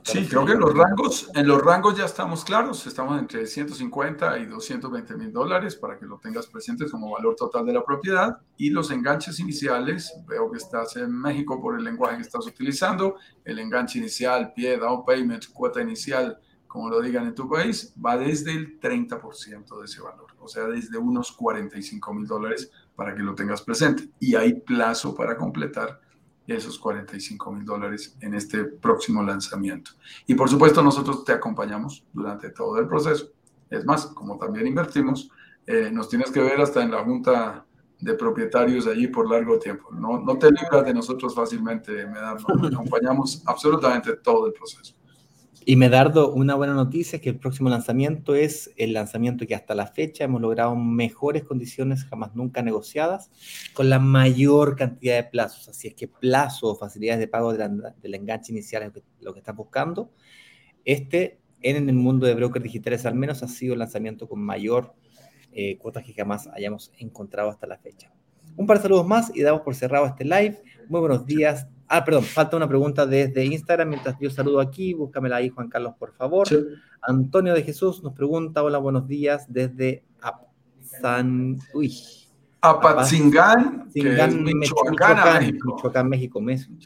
[0.04, 4.38] Sí, creo que en los rangos, en los rangos ya estamos claros, estamos entre 150
[4.38, 8.38] y 220 mil dólares para que lo tengas presente como valor total de la propiedad.
[8.56, 13.16] Y los enganches iniciales, veo que estás en México por el lenguaje que estás utilizando,
[13.44, 18.16] el enganche inicial, pie, down payment, cuota inicial, como lo digan en tu país, va
[18.16, 23.22] desde el 30% de ese valor, o sea, desde unos 45 mil dólares para que
[23.22, 24.10] lo tengas presente.
[24.20, 26.00] Y hay plazo para completar
[26.54, 29.92] esos 45 mil dólares en este próximo lanzamiento.
[30.26, 33.30] Y por supuesto nosotros te acompañamos durante todo el proceso.
[33.70, 35.30] Es más, como también invertimos,
[35.66, 37.66] eh, nos tienes que ver hasta en la junta
[38.00, 39.90] de propietarios allí por largo tiempo.
[39.92, 42.46] No, no te libras de nosotros fácilmente, Medardo.
[42.72, 44.94] Acompañamos absolutamente todo el proceso.
[45.64, 49.74] Y Medardo, una buena noticia es que el próximo lanzamiento es el lanzamiento que hasta
[49.74, 53.30] la fecha hemos logrado mejores condiciones jamás nunca negociadas,
[53.74, 55.68] con la mayor cantidad de plazos.
[55.68, 59.56] Así es que plazo o facilidades de pago del enganche inicial es lo que estás
[59.56, 60.10] buscando.
[60.84, 64.94] Este, en el mundo de brokers digitales al menos, ha sido el lanzamiento con mayor
[65.52, 68.12] eh, cuotas que jamás hayamos encontrado hasta la fecha.
[68.56, 70.62] Un par de saludos más y damos por cerrado este live.
[70.88, 73.88] Muy buenos días Ah, perdón, falta una pregunta desde Instagram.
[73.88, 76.46] Mientras yo saludo aquí, búscamela ahí, Juan Carlos, por favor.
[77.00, 80.04] Antonio de Jesús nos pregunta: Hola, buenos días desde
[80.82, 81.56] San.
[81.72, 81.94] Uy.
[82.60, 86.40] Apatzingán, Michoacán, Michoacán, México.
[86.40, 86.78] México.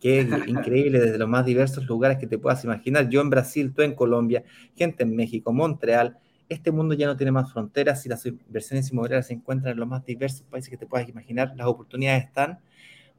[0.00, 3.08] Qué increíble, desde los más diversos lugares que te puedas imaginar.
[3.08, 4.42] Yo en Brasil, tú en Colombia,
[4.74, 6.18] gente en México, Montreal.
[6.48, 9.88] Este mundo ya no tiene más fronteras y las inversiones inmobiliarias se encuentran en los
[9.88, 11.54] más diversos países que te puedas imaginar.
[11.56, 12.58] Las oportunidades están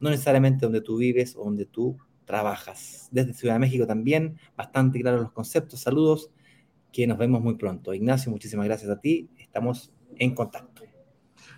[0.00, 3.08] no necesariamente donde tú vives o donde tú trabajas.
[3.10, 5.80] Desde Ciudad de México también, bastante claros los conceptos.
[5.80, 6.30] Saludos,
[6.92, 7.92] que nos vemos muy pronto.
[7.92, 9.30] Ignacio, muchísimas gracias a ti.
[9.38, 10.82] Estamos en contacto.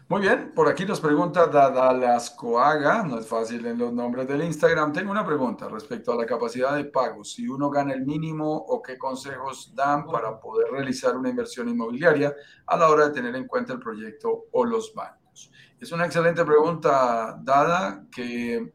[0.08, 4.92] Muy bien, por aquí nos pregunta Dadalascoaga, no es fácil en los nombres del Instagram.
[4.92, 7.24] Tengo una pregunta respecto a la capacidad de pago.
[7.24, 12.32] Si uno gana el mínimo o qué consejos dan para poder realizar una inversión inmobiliaria
[12.66, 15.50] a la hora de tener en cuenta el proyecto o los bancos.
[15.78, 18.72] Es una excelente pregunta, dada que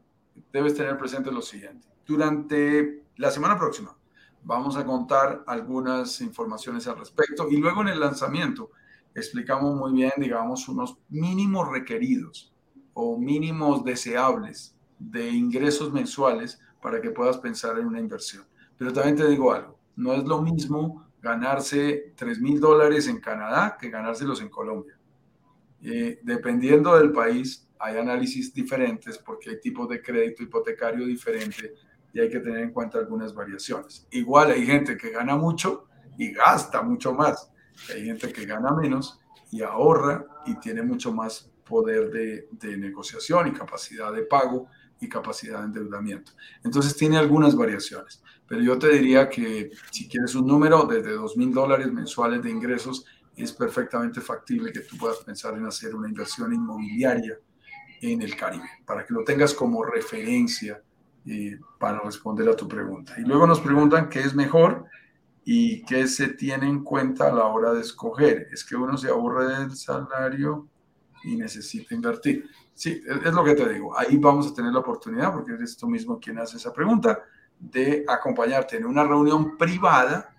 [0.52, 1.88] debes tener presente lo siguiente.
[2.06, 3.96] Durante la semana próxima
[4.44, 8.70] vamos a contar algunas informaciones al respecto y luego en el lanzamiento
[9.16, 12.54] explicamos muy bien, digamos, unos mínimos requeridos
[12.94, 18.44] o mínimos deseables de ingresos mensuales para que puedas pensar en una inversión.
[18.78, 23.76] Pero también te digo algo, no es lo mismo ganarse 3 mil dólares en Canadá
[23.76, 24.96] que ganárselos en Colombia.
[25.82, 31.74] Eh, dependiendo del país, hay análisis diferentes porque hay tipos de crédito hipotecario diferente
[32.12, 34.06] y hay que tener en cuenta algunas variaciones.
[34.12, 37.50] Igual hay gente que gana mucho y gasta mucho más.
[37.92, 39.18] Hay gente que gana menos
[39.50, 44.68] y ahorra y tiene mucho más poder de, de negociación y capacidad de pago
[45.00, 46.32] y capacidad de endeudamiento.
[46.62, 51.36] Entonces tiene algunas variaciones, pero yo te diría que si quieres un número desde dos
[51.36, 53.04] mil dólares mensuales de ingresos,
[53.36, 57.38] es perfectamente factible que tú puedas pensar en hacer una inversión inmobiliaria
[58.00, 60.82] en el Caribe, para que lo tengas como referencia
[61.24, 63.14] eh, para responder a tu pregunta.
[63.16, 64.86] Y luego nos preguntan qué es mejor
[65.44, 68.48] y qué se tiene en cuenta a la hora de escoger.
[68.52, 70.68] Es que uno se aburre del salario
[71.22, 72.48] y necesita invertir.
[72.74, 73.96] Sí, es lo que te digo.
[73.96, 77.22] Ahí vamos a tener la oportunidad, porque eres tú mismo quien hace esa pregunta,
[77.58, 80.31] de acompañarte en una reunión privada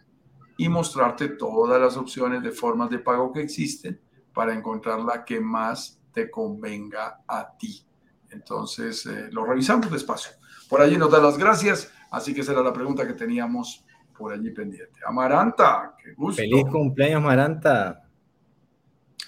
[0.57, 3.99] y mostrarte todas las opciones de formas de pago que existen
[4.33, 7.85] para encontrar la que más te convenga a ti.
[8.29, 10.33] Entonces, eh, lo revisamos despacio.
[10.69, 13.85] Por allí nos da las gracias, así que esa era la pregunta que teníamos
[14.17, 14.99] por allí pendiente.
[15.05, 16.41] Amaranta, qué gusto.
[16.41, 17.99] Feliz cumpleaños, Amaranta.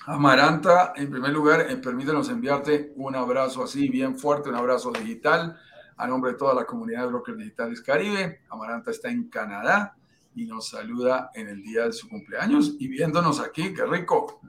[0.07, 5.57] Amaranta, en primer lugar, eh, permítenos enviarte un abrazo así, bien fuerte, un abrazo digital
[5.97, 8.41] a nombre de toda la comunidad de Brokers Digitales Caribe.
[8.49, 9.95] Amaranta está en Canadá
[10.35, 14.41] y nos saluda en el día de su cumpleaños y viéndonos aquí, qué rico.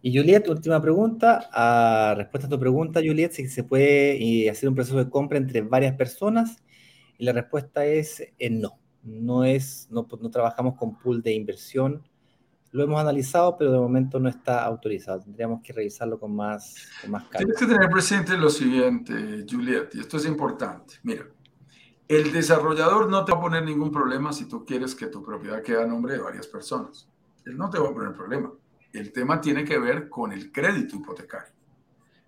[0.00, 1.48] Y Juliet, última pregunta.
[1.52, 5.38] A respuesta a tu pregunta, Juliet, si se puede eh, hacer un proceso de compra
[5.38, 6.62] entre varias personas.
[7.18, 8.78] Y la respuesta es eh, no.
[9.02, 12.02] No, es, no, no trabajamos con pool de inversión.
[12.70, 15.20] Lo hemos analizado, pero de momento no está autorizado.
[15.20, 17.38] Tendríamos que revisarlo con más, con más calma.
[17.38, 20.94] Tienes que tener presente lo siguiente, Juliet, y esto es importante.
[21.02, 21.24] Mira,
[22.08, 25.62] el desarrollador no te va a poner ningún problema si tú quieres que tu propiedad
[25.62, 27.08] quede a nombre de varias personas.
[27.44, 28.50] Él no te va a poner problema.
[28.92, 31.52] El tema tiene que ver con el crédito hipotecario.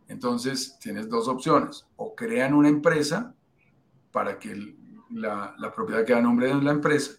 [0.09, 1.87] Entonces, tienes dos opciones.
[1.97, 3.35] O crean una empresa
[4.13, 4.77] para que
[5.11, 7.13] la, propiedad quede a nombre de la empresa,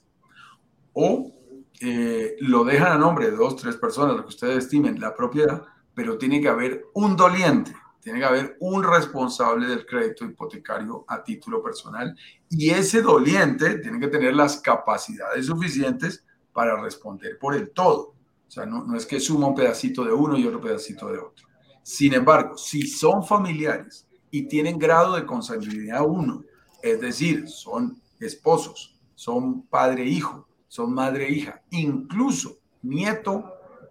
[0.93, 1.31] o
[1.79, 5.63] eh, lo dejan a nombre de dos, tres personas, lo que ustedes estimen, la propiedad,
[5.93, 11.23] pero tiene que haber un doliente, tiene que haber un responsable del crédito hipotecario a
[11.23, 12.15] título personal
[12.49, 18.15] y ese doliente tiene que tener las capacidades suficientes para responder por el todo.
[18.47, 21.19] O sea, no, no es que suma un pedacito de uno y otro pedacito de
[21.19, 21.47] otro.
[21.83, 26.43] Sin embargo, si son familiares y tienen grado de consanguinidad uno,
[26.81, 33.43] es decir, son esposos, son padre-hijo, son madre-hija, incluso nieto,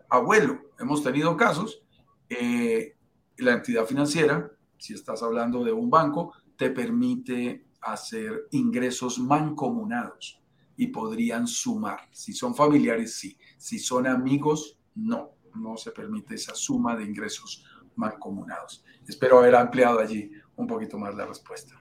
[0.09, 0.61] abuelo.
[0.79, 1.83] Hemos tenido casos,
[2.29, 2.97] eh,
[3.41, 10.41] la entidad financiera, si estás hablando de un banco, te permite hacer ingresos mancomunados
[10.77, 12.09] y podrían sumar.
[12.13, 13.37] Si son familiares, sí.
[13.57, 15.31] Si son amigos, no.
[15.55, 17.65] No se permite esa suma de ingresos
[17.97, 18.85] mancomunados.
[19.07, 21.80] Espero haber ampliado allí un poquito más la respuesta.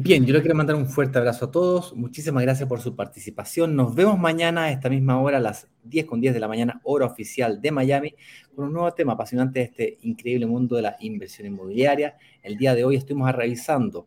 [0.00, 1.92] Bien, yo le quiero mandar un fuerte abrazo a todos.
[1.96, 3.74] Muchísimas gracias por su participación.
[3.74, 6.80] Nos vemos mañana a esta misma hora, a las 10 con 10 de la mañana,
[6.84, 8.14] hora oficial de Miami,
[8.54, 12.16] con un nuevo tema apasionante de este increíble mundo de la inversión inmobiliaria.
[12.42, 14.06] El día de hoy estuvimos revisando.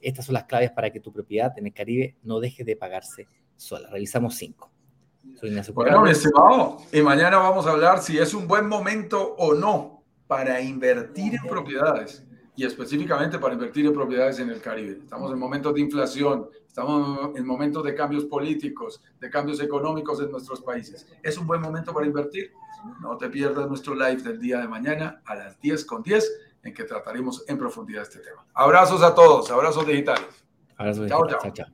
[0.00, 3.26] Estas son las claves para que tu propiedad en el Caribe no deje de pagarse
[3.56, 3.90] sola.
[3.90, 4.70] Revisamos cinco.
[5.74, 10.60] bueno, estimado, y mañana vamos a hablar si es un buen momento o no para
[10.60, 14.98] invertir en propiedades y específicamente para invertir en propiedades en el Caribe.
[15.02, 20.30] Estamos en momentos de inflación, estamos en momentos de cambios políticos, de cambios económicos en
[20.30, 21.06] nuestros países.
[21.22, 22.52] ¿Es un buen momento para invertir?
[23.00, 26.30] No te pierdas nuestro live del día de mañana a las 10 con 10
[26.64, 28.44] en que trataremos en profundidad este tema.
[28.54, 30.44] Abrazos a todos, abrazos digitales.
[30.76, 31.52] Abrazos chao, chao.
[31.52, 31.66] chao.